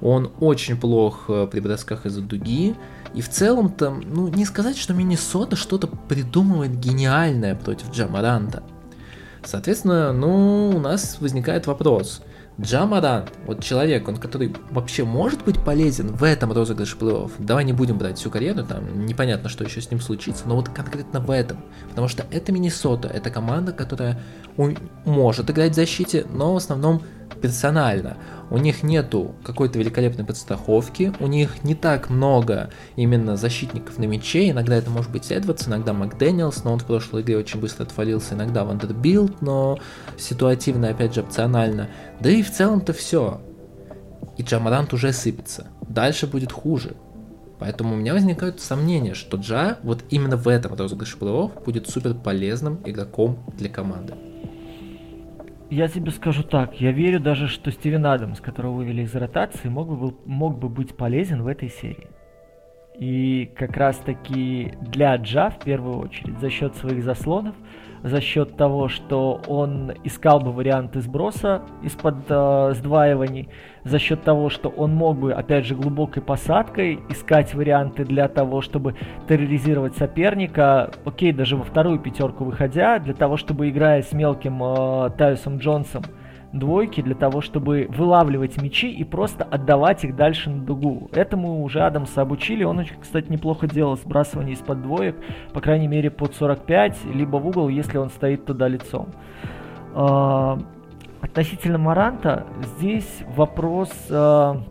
[0.00, 2.74] он очень плох э, при бросках из-за дуги,
[3.14, 8.62] и в целом-то, ну, не сказать, что Миннесота что-то придумывает гениальное против Джамаранта.
[9.44, 12.22] Соответственно, ну, у нас возникает вопрос–
[12.60, 17.32] Джамадан, вот человек, он который вообще может быть полезен в этом розыгрыше плей-офф.
[17.38, 20.68] Давай не будем брать всю карьеру, там непонятно, что еще с ним случится, но вот
[20.68, 21.64] конкретно в этом.
[21.88, 24.20] Потому что это Миннесота, это команда, которая
[25.06, 27.02] может играть в защите, но в основном
[27.40, 28.18] персонально.
[28.50, 34.50] У них нету какой-то великолепной подстраховки, у них не так много именно защитников на мяче,
[34.50, 38.34] иногда это может быть Эдвардс, иногда Макдэниелс, но он в прошлой игре очень быстро отвалился,
[38.34, 39.78] иногда Вандербилд, но
[40.18, 41.88] ситуативно, опять же, опционально.
[42.18, 43.40] Да и в целом-то все.
[44.36, 45.68] И Джамарант уже сыпется.
[45.88, 46.96] Дальше будет хуже.
[47.60, 52.14] Поэтому у меня возникают сомнения, что Джа вот именно в этом розыгрыше плей будет супер
[52.14, 54.14] полезным игроком для команды
[55.70, 59.88] я тебе скажу так, я верю даже, что Стивен Адамс, которого вывели из ротации, мог
[59.88, 62.08] бы, мог бы быть полезен в этой серии.
[62.98, 67.54] И как раз таки для Джа в первую очередь, за счет своих заслонов,
[68.02, 73.48] за счет того, что он искал бы варианты сброса из-под э, сдваиваний,
[73.84, 78.60] за счет того, что он мог бы, опять же, глубокой посадкой искать варианты для того,
[78.60, 78.94] чтобы
[79.28, 85.10] терроризировать соперника, окей, даже во вторую пятерку выходя, для того, чтобы играя с мелким э,
[85.16, 86.02] Тайусом Джонсом,
[86.52, 91.08] двойки для того, чтобы вылавливать мячи и просто отдавать их дальше на дугу.
[91.12, 95.16] Этому уже Адамса обучили, он кстати, неплохо делал сбрасывание из-под двоек,
[95.52, 99.08] по крайней мере под 45, либо в угол, если он стоит туда лицом.
[99.94, 100.58] А,
[101.20, 102.46] относительно Маранта,
[102.76, 104.62] здесь вопрос, а,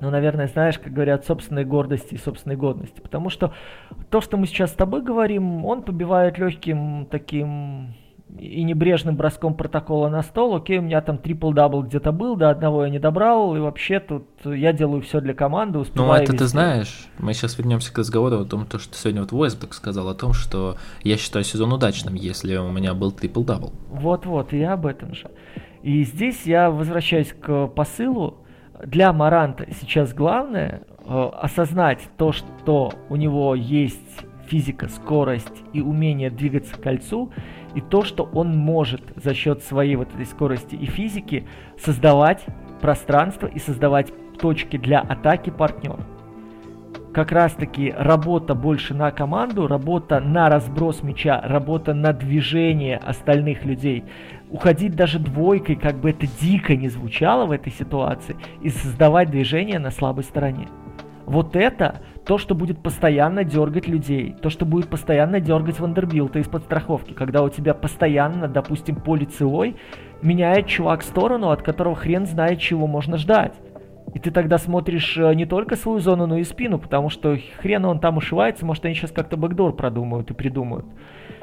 [0.00, 3.00] ну, наверное, знаешь, как говорят, собственной гордости и собственной годности.
[3.00, 3.54] Потому что
[4.10, 7.94] то, что мы сейчас с тобой говорим, он побивает легким таким
[8.38, 12.84] и небрежным броском протокола на стол, окей, у меня там трипл-дабл где-то был, до одного
[12.84, 16.38] я не добрал, и вообще тут я делаю все для команды, успеваю Ну, это везде.
[16.38, 20.08] ты знаешь, мы сейчас вернемся к разговору о том, то, что сегодня вот Уэстбрук сказал
[20.08, 23.72] о том, что я считаю сезон удачным, если у меня был трипл-дабл.
[23.90, 25.30] Вот-вот, и я об этом же.
[25.82, 28.38] И здесь я возвращаюсь к посылу.
[28.84, 34.00] Для Маранта сейчас главное э, осознать то, что у него есть
[34.48, 37.32] физика, скорость и умение двигаться к кольцу,
[37.76, 41.46] и то, что он может за счет своей вот этой скорости и физики
[41.78, 42.44] создавать
[42.80, 46.00] пространство и создавать точки для атаки партнера.
[47.12, 53.64] Как раз таки работа больше на команду, работа на разброс мяча, работа на движение остальных
[53.64, 54.04] людей.
[54.50, 59.78] Уходить даже двойкой, как бы это дико не звучало в этой ситуации, и создавать движение
[59.78, 60.68] на слабой стороне.
[61.26, 66.64] Вот это то, что будет постоянно дергать людей, то, что будет постоянно дергать Вандербилта из-под
[66.64, 69.76] страховки, когда у тебя постоянно, допустим, по лицевой
[70.22, 73.54] меняет чувак сторону, от которого хрен знает, чего можно ждать.
[74.12, 77.84] И ты тогда смотришь э, не только свою зону, но и спину, потому что хрен
[77.84, 80.86] он там ушивается, может они сейчас как-то бэкдор продумают и придумают.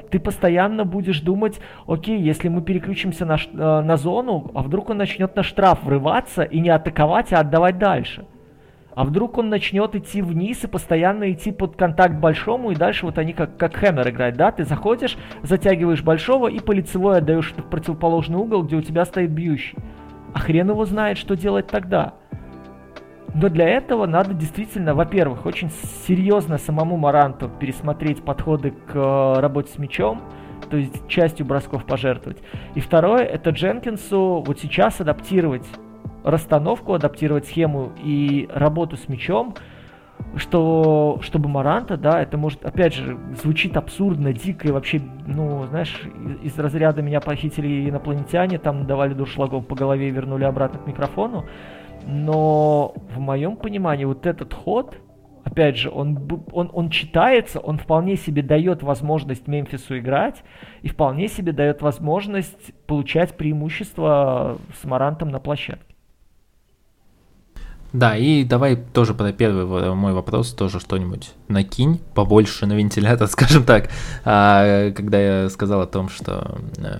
[0.09, 4.97] Ты постоянно будешь думать, окей, если мы переключимся на, э, на зону, а вдруг он
[4.97, 8.25] начнет на штраф врываться и не атаковать, а отдавать дальше.
[8.95, 13.17] А вдруг он начнет идти вниз и постоянно идти под контакт большому, и дальше вот
[13.17, 14.51] они как, как Хэммер играют, да?
[14.51, 19.31] Ты заходишь, затягиваешь большого и по лицевой отдаешь в противоположный угол, где у тебя стоит
[19.31, 19.77] бьющий.
[20.33, 22.13] А хрен его знает, что делать тогда.
[23.33, 25.71] Но для этого надо действительно, во-первых, очень
[26.07, 30.21] серьезно самому Маранту пересмотреть подходы к э, работе с мячом,
[30.69, 32.37] то есть частью бросков пожертвовать.
[32.75, 35.65] И второе, это Дженкинсу вот сейчас адаптировать
[36.23, 39.55] расстановку, адаптировать схему и работу с мячом,
[40.35, 46.01] что, чтобы Маранта, да, это может, опять же, звучит абсурдно, дико и вообще, ну, знаешь,
[46.43, 50.87] из, из разряда меня похитили инопланетяне, там давали дуршлагов по голове и вернули обратно к
[50.87, 51.45] микрофону.
[52.05, 54.97] Но в моем понимании вот этот ход,
[55.43, 56.17] опять же, он,
[56.51, 60.43] он, он читается, он вполне себе дает возможность Мемфису играть
[60.81, 65.92] и вполне себе дает возможность получать преимущество с Марантом на площадке.
[67.93, 73.63] Да, и давай тоже про первый мой вопрос тоже что-нибудь накинь побольше на вентилятор, скажем
[73.63, 73.89] так,
[74.25, 76.99] а, когда я сказал о том, что э,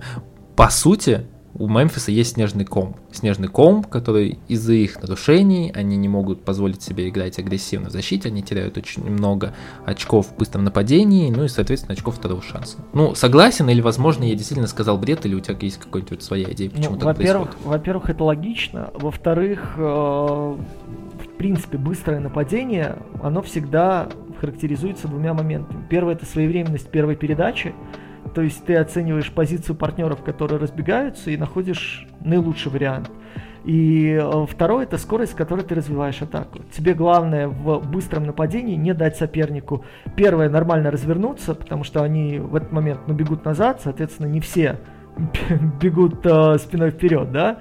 [0.56, 1.26] по сути
[1.56, 2.96] у Мемфиса есть снежный ком.
[3.12, 8.30] Снежный ком, который из-за их нарушений, они не могут позволить себе играть агрессивно в защите,
[8.30, 9.54] они теряют очень много
[9.86, 12.78] очков в быстром нападении, ну и, соответственно, очков второго шанса.
[12.94, 16.70] Ну, согласен, или, возможно, я действительно сказал бред, или у тебя есть какая-нибудь своя идея,
[16.70, 17.72] почему ну, так во-первых, происходит?
[17.72, 18.90] Во-первых, это логично.
[18.94, 25.86] Во-вторых, э, в принципе, быстрое нападение, оно всегда характеризуется двумя моментами.
[25.90, 27.74] Первое– это своевременность первой передачи,
[28.34, 33.10] то есть ты оцениваешь позицию партнеров, которые разбегаются, и находишь наилучший вариант.
[33.64, 36.60] И э, второе это скорость, с которой ты развиваешь атаку.
[36.72, 39.86] Тебе главное в быстром нападении не дать сопернику
[40.18, 44.80] первое нормально развернуться, потому что они в этот момент ну, бегут назад, соответственно, не все
[45.82, 47.60] бегут э, спиной вперед, да.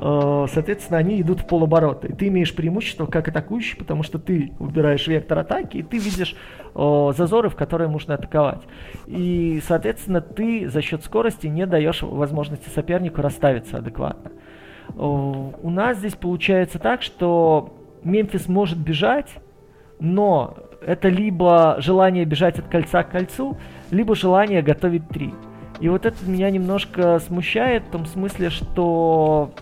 [0.00, 2.06] Э, соответственно, они идут в полоборота.
[2.06, 6.36] И ты имеешь преимущество как атакующий, потому что ты выбираешь вектор атаки, и ты видишь
[6.74, 8.62] э, зазоры, в которые можно атаковать.
[9.06, 14.30] И, соответственно, ты за счет скорости не даешь возможности сопернику расставиться адекватно.
[14.90, 17.74] Э, у нас здесь получается так, что
[18.04, 19.34] Мемфис может бежать,
[19.98, 23.58] но это либо желание бежать от кольца к кольцу,
[23.90, 25.34] либо желание готовить три.
[25.80, 29.52] И вот это меня немножко смущает в том смысле, что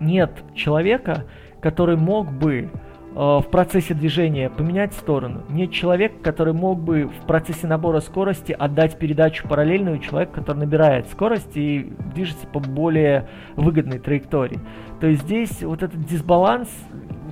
[0.00, 1.24] нет человека,
[1.60, 2.68] который мог бы э,
[3.14, 5.42] в процессе движения поменять сторону.
[5.48, 11.08] Нет человека, который мог бы в процессе набора скорости отдать передачу параллельную человеку, который набирает
[11.08, 14.58] скорость и движется по более выгодной траектории.
[15.00, 16.68] То есть здесь вот этот дисбаланс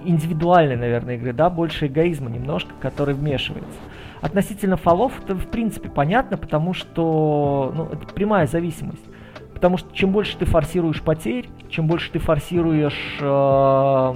[0.04, 3.78] индивидуальной, наверное, игры, да, больше эгоизма немножко, который вмешивается.
[4.20, 9.04] Относительно фолов, это в принципе понятно, потому что ну, это прямая зависимость.
[9.58, 14.14] Потому что чем больше ты форсируешь потерь, чем больше ты форсируешь э,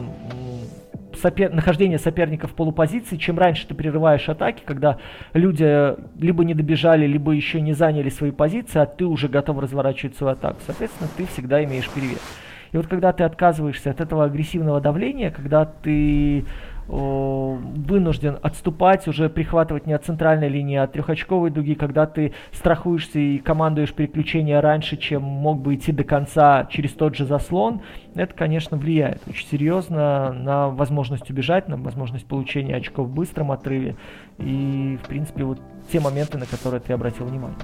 [1.21, 1.53] сопер...
[1.53, 4.99] нахождение соперников в полупозиции, чем раньше ты прерываешь атаки, когда
[5.33, 10.17] люди либо не добежали, либо еще не заняли свои позиции, а ты уже готов разворачивать
[10.17, 10.61] свою атаку.
[10.65, 12.23] Соответственно, ты всегда имеешь перевес.
[12.71, 16.45] И вот когда ты отказываешься от этого агрессивного давления, когда ты
[16.89, 23.19] вынужден отступать, уже прихватывать не от центральной линии, а от трехочковой дуги, когда ты страхуешься
[23.19, 27.83] и командуешь переключение раньше, чем мог бы идти до конца через тот же заслон,
[28.15, 33.97] это, конечно, влияет очень серьезно на возможность убежать, на возможность получения очков в быстром отрыве
[34.39, 35.61] и, в принципе, вот
[35.91, 37.59] те моменты, на которые ты обратил внимание.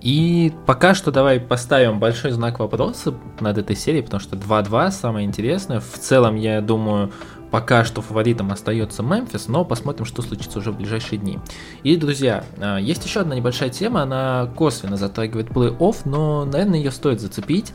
[0.00, 5.26] И пока что давай поставим большой знак вопроса над этой серией, потому что 2-2 самое
[5.26, 5.80] интересное.
[5.80, 7.10] В целом, я думаю,
[7.50, 11.38] Пока что фаворитом остается Мемфис, но посмотрим, что случится уже в ближайшие дни.
[11.82, 16.90] И, друзья, а, есть еще одна небольшая тема, она косвенно затрагивает плей-офф, но, наверное, ее
[16.90, 17.72] стоит зацепить.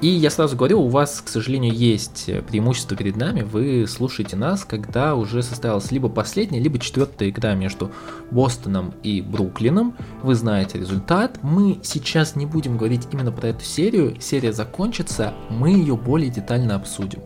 [0.00, 4.64] И я сразу говорю, у вас, к сожалению, есть преимущество перед нами, вы слушаете нас,
[4.64, 7.92] когда уже состоялась либо последняя, либо четвертая игра между
[8.32, 9.94] Бостоном и Бруклином.
[10.24, 11.38] Вы знаете результат.
[11.42, 14.16] Мы сейчас не будем говорить именно про эту серию.
[14.20, 17.20] Серия закончится, мы ее более детально обсудим.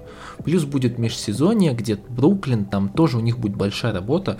[0.45, 4.39] Плюс будет межсезонье, где Бруклин, там тоже у них будет большая работа.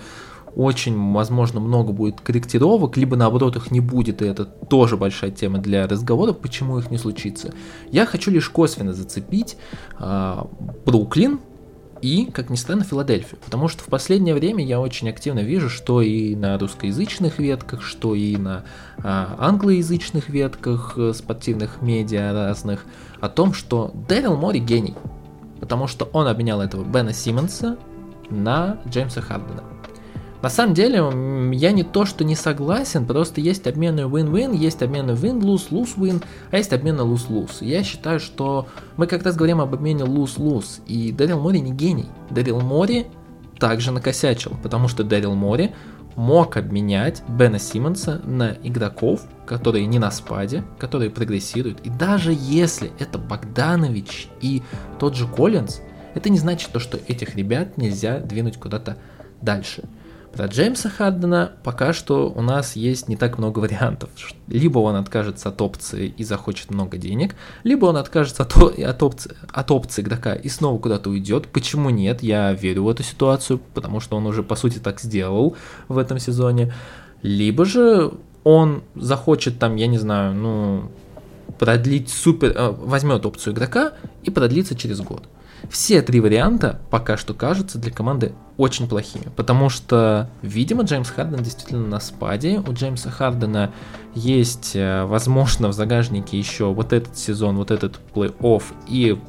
[0.55, 5.59] Очень, возможно, много будет корректировок, либо наоборот их не будет, и это тоже большая тема
[5.59, 7.53] для разговора, почему их не случится.
[7.91, 9.57] Я хочу лишь косвенно зацепить
[9.99, 10.43] э,
[10.85, 11.39] Бруклин,
[12.01, 13.39] и, как ни странно, Филадельфию.
[13.43, 18.15] Потому что в последнее время я очень активно вижу, что и на русскоязычных ветках, что
[18.15, 18.65] и на
[19.03, 22.85] а, англоязычных ветках э, спортивных медиа разных,
[23.19, 24.95] о том, что Дэрил Мори гений
[25.59, 27.77] потому что он обменял этого Бена Симмонса
[28.29, 29.63] на Джеймса Хардена.
[30.41, 30.97] На самом деле,
[31.55, 36.57] я не то, что не согласен, просто есть обмены win-win, есть обмены win-lose, lose-win, а
[36.57, 37.65] есть обмены lose-lose.
[37.65, 42.05] Я считаю, что мы как раз говорим об обмене lose-lose, и Дэрил Мори не гений.
[42.29, 43.07] Дэрил Мори
[43.59, 45.73] также накосячил, потому что Дэрил Мори
[46.17, 51.79] мог обменять Бена Симмонса на игроков, которые не на спаде, которые прогрессируют.
[51.85, 54.63] И даже если это Богданович и
[54.99, 55.79] тот же Коллинз,
[56.15, 58.97] это не значит то, что этих ребят нельзя двинуть куда-то
[59.41, 59.83] дальше.
[60.37, 64.11] Про Джеймса Хардена пока что у нас есть не так много вариантов.
[64.47, 69.31] Либо он откажется от опции и захочет много денег, либо он откажется от, от, опции,
[69.51, 71.47] от опции игрока и снова куда-то уйдет.
[71.47, 72.21] Почему нет?
[72.21, 75.55] Я верю в эту ситуацию, потому что он уже по сути так сделал
[75.87, 76.71] в этом сезоне.
[77.23, 78.13] Либо же
[78.43, 80.91] он захочет там, я не знаю, ну,
[81.57, 85.27] продлить супер, э, возьмет опцию игрока и продлится через год.
[85.69, 91.43] Все три варианта пока что кажутся для команды очень плохими, потому что, видимо, Джеймс Харден
[91.43, 92.63] действительно на спаде.
[92.65, 93.71] У Джеймса Хардена
[94.15, 99.19] есть, э, возможно, в загажнике еще вот этот сезон, вот этот плей-офф и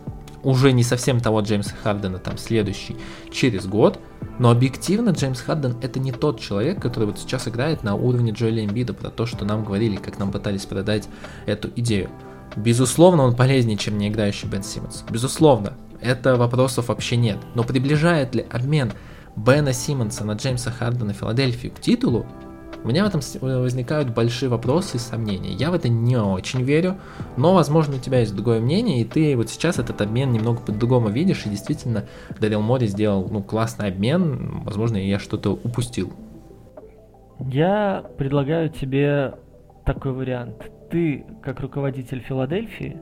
[0.43, 2.97] уже не совсем того Джеймса Хардена, там следующий,
[3.31, 3.99] через год.
[4.39, 8.65] Но объективно Джеймс Харден это не тот человек, который вот сейчас играет на уровне Джоэля
[8.65, 11.09] Эмбида, про то, что нам говорили, как нам пытались продать
[11.47, 12.09] эту идею.
[12.57, 15.05] Безусловно, он полезнее, чем не играющий Бен Симмонс.
[15.11, 17.39] Безусловно, это вопросов вообще нет.
[17.55, 18.93] Но приближает ли обмен
[19.37, 22.27] Бена Симмонса на Джеймса Хардена Филадельфию к титулу,
[22.85, 25.53] у меня в этом возникают большие вопросы и сомнения.
[25.53, 26.97] Я в это не очень верю,
[27.37, 31.09] но, возможно, у тебя есть другое мнение, и ты вот сейчас этот обмен немного по-другому
[31.09, 32.05] видишь, и действительно
[32.39, 36.13] Дарил Мори сделал ну, классный обмен, возможно, я что-то упустил.
[37.41, 39.35] Я предлагаю тебе
[39.85, 40.71] такой вариант.
[40.91, 42.97] Ты, как руководитель Филадельфии,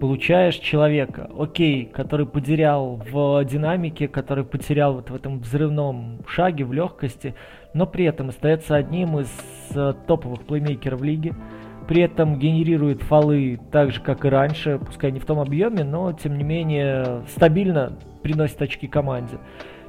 [0.00, 6.72] получаешь человека, окей, который потерял в динамике, который потерял вот в этом взрывном шаге, в
[6.72, 7.34] легкости,
[7.74, 9.30] но при этом остается одним из
[9.74, 11.34] э, топовых плеймейкеров лиги,
[11.86, 16.12] при этом генерирует фолы так же, как и раньше, пускай не в том объеме, но
[16.12, 17.92] тем не менее стабильно
[18.22, 19.38] приносит очки команде.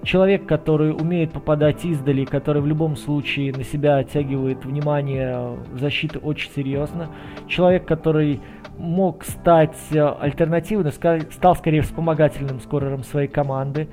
[0.04, 6.50] Человек, который умеет попадать издали, который в любом случае на себя оттягивает внимание защиты очень
[6.52, 7.10] серьезно.
[7.48, 8.42] Человек, который
[8.80, 13.90] мог стать э, альтернативным, стал скорее вспомогательным скорером своей команды.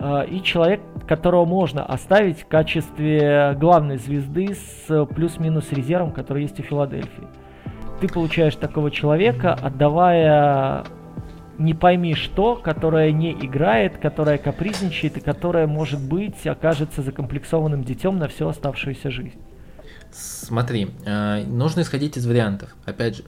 [0.00, 6.58] Э, и человек, которого можно оставить в качестве главной звезды с плюс-минус резервом, который есть
[6.58, 7.28] у Филадельфии.
[8.00, 10.82] Ты получаешь такого человека, отдавая
[11.62, 18.18] не пойми что, которая не играет, которая капризничает и которая, может быть, окажется закомплексованным детем
[18.18, 19.40] на всю оставшуюся жизнь.
[20.12, 22.74] Смотри, э, нужно исходить из вариантов.
[22.84, 23.24] Опять же,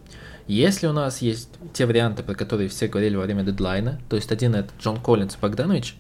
[0.47, 4.31] если у нас есть те варианты, про которые все говорили во время дедлайна, то есть
[4.31, 5.97] один это Джон Коллинс и Богданович,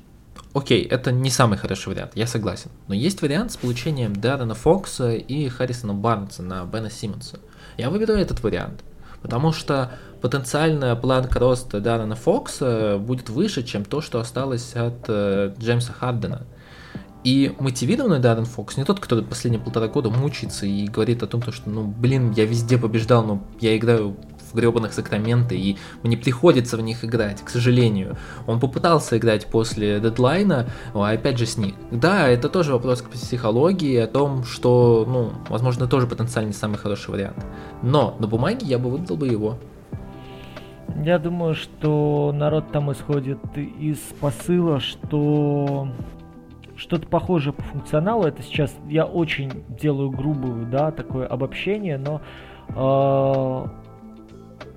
[0.53, 2.71] окей, это не самый хороший вариант, я согласен.
[2.89, 7.39] Но есть вариант с получением Даррена Фокса и Харрисона Барнса на Бена Симмонса.
[7.79, 8.85] Я выберу этот вариант,
[9.25, 15.55] потому что потенциальная планка роста Даррена Фокса будет выше, чем то, что осталось от э,
[15.59, 16.43] Джеймса Хардена.
[17.25, 21.41] И мотивированный Даррен Фокс не тот, который последние полтора года мучается и говорит о том,
[21.41, 24.15] что, ну, блин, я везде побеждал, но я играю
[24.55, 28.17] гребаных Сакраменто, и мне приходится в них играть, к сожалению.
[28.47, 31.75] Он попытался играть после дедлайна, а опять же с них.
[31.91, 36.79] Да, это тоже вопрос к психологии, о том, что, ну, возможно, тоже потенциально не самый
[36.79, 37.45] хороший вариант.
[37.83, 39.59] Но на бумаге я бы выбрал бы его.
[41.03, 45.89] Я думаю, что народ там исходит из посыла, что
[46.77, 48.25] что-то похожее по функционалу.
[48.25, 52.21] Это сейчас я очень делаю грубую, да, такое обобщение, но
[52.69, 53.69] э,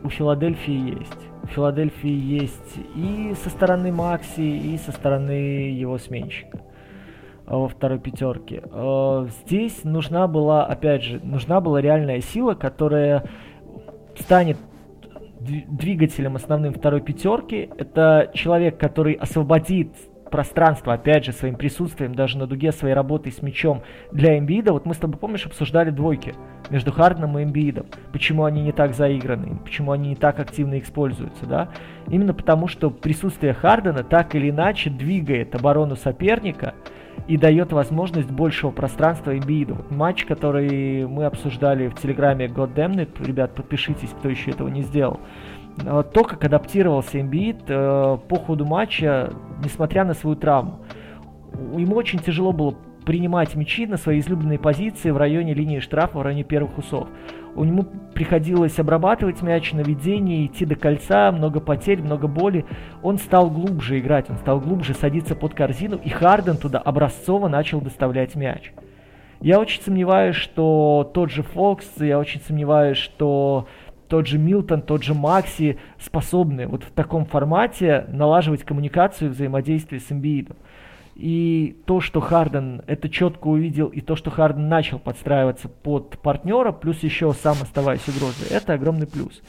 [0.04, 1.28] у Филадельфии есть.
[1.44, 6.62] У Филадельфии есть и со стороны Макси, и со стороны его сменщика
[7.46, 8.64] а, во второй пятерке.
[8.72, 13.30] А, здесь нужна была, опять же, нужна была реальная сила, которая
[14.20, 14.58] станет
[15.40, 17.70] двигателем основным второй пятерки.
[17.78, 19.90] Это человек, который освободит
[20.30, 24.74] пространство, опять же, своим присутствием, даже на дуге своей работы с мячом для Эмбида.
[24.74, 26.34] Вот мы с тобой, помнишь, обсуждали двойки
[26.70, 27.88] между Харденом и Эмбидом.
[28.12, 31.70] Почему они не так заиграны, почему они не так активно используются, да?
[32.08, 36.74] Именно потому, что присутствие Хардена так или иначе двигает оборону соперника
[37.28, 39.76] и дает возможность большего пространства Эмбиду.
[39.76, 45.20] Вот матч, который мы обсуждали в телеграме Goddamnit, ребят, подпишитесь, кто еще этого не сделал.
[45.84, 50.80] Э, то, как адаптировался Эмбиид э, по ходу матча, несмотря на свою травму.
[51.76, 52.76] Ему очень тяжело было
[53.06, 57.08] принимать мячи на свои излюбленные позиции в районе линии штрафа, в районе первых усов.
[57.56, 62.66] У него приходилось обрабатывать мяч, наведение, идти до кольца, много потерь, много боли.
[63.02, 67.80] Он стал глубже играть, он стал глубже садиться под корзину, и Харден туда образцово начал
[67.80, 68.74] доставлять мяч.
[69.40, 73.68] Я очень сомневаюсь, что тот же Фокс, я очень сомневаюсь, что
[74.08, 80.02] тот же Милтон, тот же Макси способны вот в таком формате налаживать коммуникацию и взаимодействие
[80.02, 80.58] с Эмбиидом.
[81.16, 86.72] И то, что Харден это четко увидел, и то, что Харден начал подстраиваться под партнера,
[86.72, 89.42] плюс еще сам оставаясь угрозой, это огромный плюс.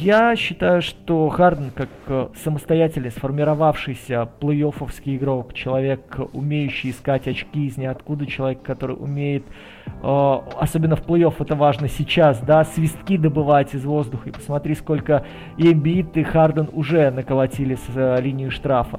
[0.00, 7.76] Я считаю, что Харден, как э, самостоятельно сформировавшийся плей-оффовский игрок, человек, умеющий искать очки из
[7.76, 9.44] ниоткуда, человек, который умеет,
[9.86, 14.30] э, особенно в плей-офф это важно сейчас, да, свистки добывать из воздуха.
[14.30, 15.24] И посмотри, сколько
[15.56, 18.98] и Эмбит, и Харден уже наколотили с э, линии штрафа.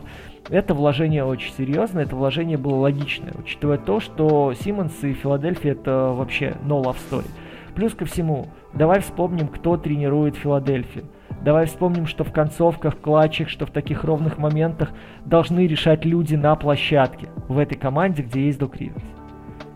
[0.49, 6.14] Это вложение очень серьезное, это вложение было логичное, учитывая то, что Симмонс и Филадельфия это
[6.16, 7.28] вообще no love story.
[7.76, 11.05] Плюс ко всему, давай вспомним, кто тренирует Филадельфию.
[11.43, 14.91] Давай вспомним, что в концовках, клатчах, что в таких ровных моментах
[15.26, 19.03] должны решать люди на площадке в этой команде, где есть Док Риверс.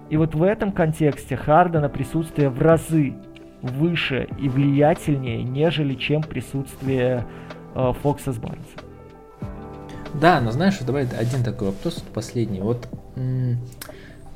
[0.10, 3.16] И вот в этом контексте Хардена присутствие в разы
[3.62, 7.26] выше и влиятельнее, нежели чем присутствие
[7.76, 8.80] э, Фокса с Барнсом.
[10.14, 12.62] Да, но знаешь, давай один такой вопрос, последний.
[12.62, 12.88] Вот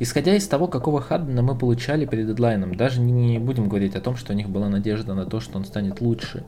[0.01, 4.17] исходя из того, какого Хардена мы получали перед дедлайном, даже не будем говорить о том,
[4.17, 6.43] что у них была надежда на то, что он станет лучше.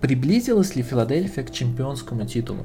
[0.00, 2.64] Приблизилась ли Филадельфия к чемпионскому титулу?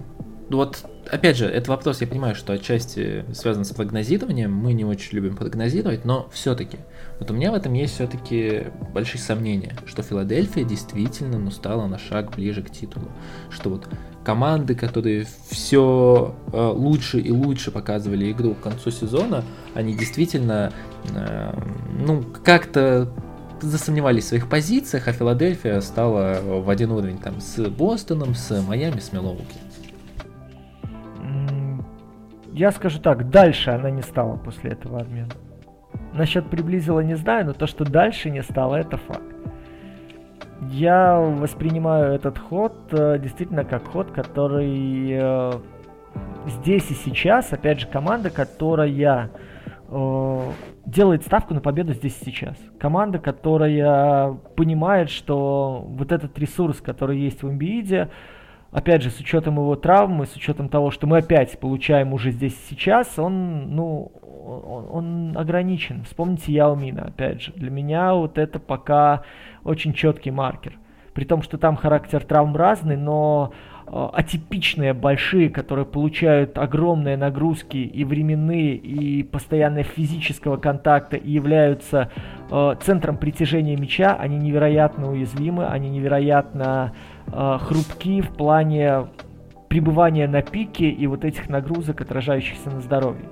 [0.50, 4.86] Ну вот, опять же, это вопрос, я понимаю, что отчасти связан с прогнозированием, мы не
[4.86, 6.78] очень любим прогнозировать, но все-таки,
[7.20, 11.98] вот у меня в этом есть все-таки большие сомнения, что Филадельфия действительно ну, стала на
[11.98, 13.08] шаг ближе к титулу,
[13.50, 13.88] что вот
[14.24, 19.44] команды, которые все э, лучше и лучше показывали игру к концу сезона,
[19.74, 20.72] они действительно,
[21.14, 21.54] э,
[22.00, 23.10] ну, как-то
[23.62, 29.00] засомневались в своих позициях, а Филадельфия стала в один уровень там с Бостоном, с Майами,
[29.00, 29.58] с Милоуки.
[32.52, 35.32] Я скажу так, дальше она не стала после этого обмена.
[36.14, 39.33] Насчет приблизила не знаю, но то, что дальше не стало, это факт.
[40.72, 45.52] Я воспринимаю этот ход э, действительно как ход, который э,
[46.48, 49.30] здесь и сейчас, опять же, команда, которая
[49.90, 50.42] э,
[50.86, 52.56] делает ставку на победу здесь и сейчас.
[52.80, 58.10] Команда, которая понимает, что вот этот ресурс, который есть в Эмбииде,
[58.72, 62.54] опять же, с учетом его травмы, с учетом того, что мы опять получаем уже здесь
[62.54, 64.12] и сейчас, он, ну,
[64.44, 66.04] он, он ограничен.
[66.04, 67.54] Вспомните Яумина, опять же.
[67.54, 69.24] Для меня вот это пока
[69.64, 70.78] очень четкий маркер.
[71.14, 73.54] При том, что там характер травм разный, но
[73.86, 82.10] э, атипичные, большие, которые получают огромные нагрузки и временные, и постоянно физического контакта, и являются
[82.50, 86.94] э, центром притяжения мяча, они невероятно уязвимы, они невероятно
[87.28, 89.06] э, хрупки в плане
[89.70, 93.26] пребывания на пике и вот этих нагрузок, отражающихся на здоровье.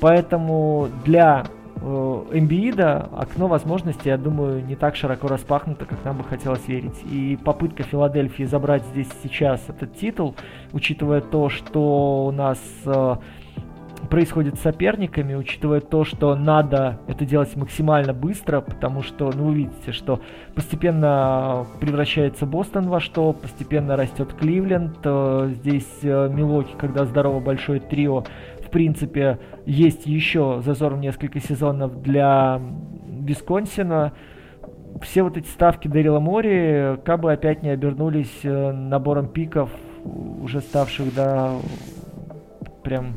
[0.00, 1.44] Поэтому для
[1.82, 7.02] Эмбиида окно возможностей, я думаю, не так широко распахнуто, как нам бы хотелось верить.
[7.10, 10.34] И попытка Филадельфии забрать здесь сейчас этот титул,
[10.72, 13.16] учитывая то, что у нас э,
[14.10, 19.54] происходит с соперниками, учитывая то, что надо это делать максимально быстро, потому что, ну, вы
[19.54, 20.20] видите, что
[20.54, 27.80] постепенно превращается Бостон во что, постепенно растет Кливленд, э, здесь э, Милоки, когда здорово большое
[27.80, 28.24] трио,
[28.70, 32.62] в принципе, есть еще зазор в несколько сезонов для
[33.20, 34.12] Висконсина.
[35.02, 39.70] Все вот эти ставки Дэрила Мори как бы опять не обернулись э, набором пиков,
[40.40, 41.56] уже ставших, да,
[42.84, 43.16] прям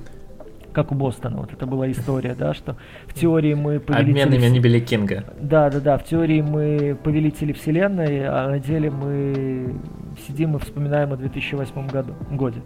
[0.72, 1.38] как у Бостона.
[1.38, 2.76] Вот это была история, да, что
[3.06, 4.22] в теории мы повелители...
[4.22, 5.24] Обменными они били Кинга.
[5.40, 5.98] Да, да, да.
[6.00, 9.76] В теории мы повелители вселенной, а на деле мы
[10.28, 12.64] сидим и вспоминаем о 2008 году, годе.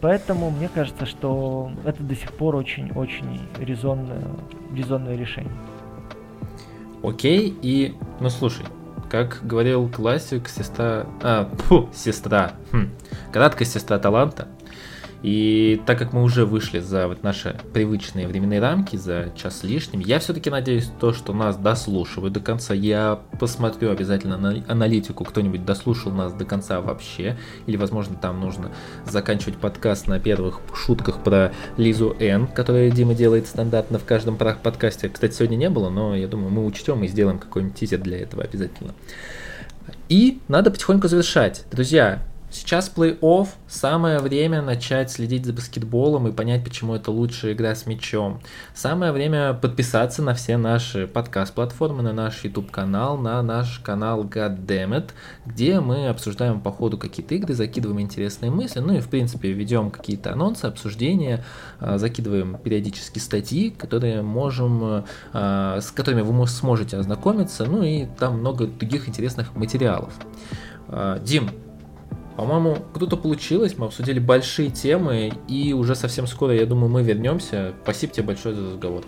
[0.00, 4.22] Поэтому мне кажется, что это до сих пор очень-очень резонное,
[4.74, 5.52] резонное решение.
[7.02, 8.64] Окей, и, ну слушай,
[9.10, 11.06] как говорил классик, сестра...
[11.22, 12.52] А, фу, сестра.
[12.72, 12.90] Хм.
[13.32, 14.48] Краткая сестра таланта.
[15.22, 20.00] И так как мы уже вышли за вот наши привычные временные рамки, за час лишним,
[20.00, 22.72] я все-таки надеюсь то, что нас дослушивают до конца.
[22.72, 27.36] Я посмотрю обязательно на аналитику, кто-нибудь дослушал нас до конца вообще.
[27.66, 28.70] Или, возможно, там нужно
[29.06, 35.08] заканчивать подкаст на первых шутках про Лизу Н, которую Дима делает стандартно в каждом подкасте.
[35.08, 38.44] Кстати, сегодня не было, но я думаю, мы учтем и сделаем какой-нибудь тизер для этого
[38.44, 38.94] обязательно.
[40.08, 41.64] И надо потихоньку завершать.
[41.70, 47.74] Друзья, Сейчас плей-офф, самое время начать следить за баскетболом и понять, почему это лучшая игра
[47.74, 48.40] с мячом.
[48.74, 55.10] Самое время подписаться на все наши подкаст-платформы, на наш YouTube-канал, на наш канал Goddammit,
[55.44, 59.90] где мы обсуждаем по ходу какие-то игры, закидываем интересные мысли, ну и в принципе ведем
[59.90, 61.44] какие-то анонсы, обсуждения,
[61.80, 68.38] а, закидываем периодически статьи, которые можем, а, с которыми вы сможете ознакомиться, ну и там
[68.38, 70.14] много других интересных материалов.
[70.88, 71.50] А, Дим,
[72.38, 77.74] по-моему, круто получилось, мы обсудили большие темы, и уже совсем скоро, я думаю, мы вернемся.
[77.82, 79.02] Спасибо тебе большое за разговор.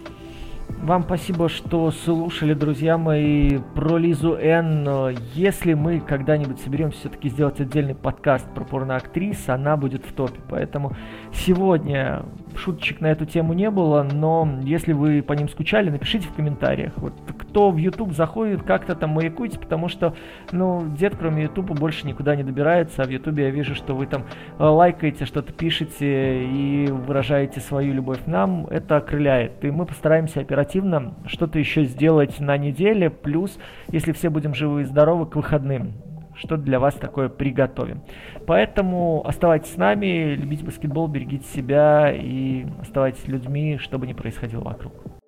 [0.82, 5.14] Вам спасибо, что слушали, друзья мои, про Лизу Н.
[5.34, 10.40] Если мы когда-нибудь соберемся все-таки сделать отдельный подкаст про порноактрис, она будет в топе.
[10.48, 10.96] Поэтому
[11.32, 12.24] сегодня
[12.56, 16.92] шуточек на эту тему не было, но если вы по ним скучали, напишите в комментариях.
[16.96, 20.14] Вот кто в YouTube заходит, как-то там маякуйте, потому что,
[20.52, 24.06] ну, дед кроме YouTube больше никуда не добирается, а в YouTube я вижу, что вы
[24.06, 24.24] там
[24.58, 28.66] э, лайкаете, что-то пишете и выражаете свою любовь нам.
[28.66, 29.64] Это окрыляет.
[29.64, 33.58] И мы постараемся оперативно что-то еще сделать на неделе, плюс,
[33.88, 35.94] если все будем живы и здоровы, к выходным
[36.40, 38.02] что для вас такое приготовим.
[38.46, 44.62] Поэтому оставайтесь с нами, любите баскетбол, берегите себя и оставайтесь людьми, что бы ни происходило
[44.62, 45.19] вокруг.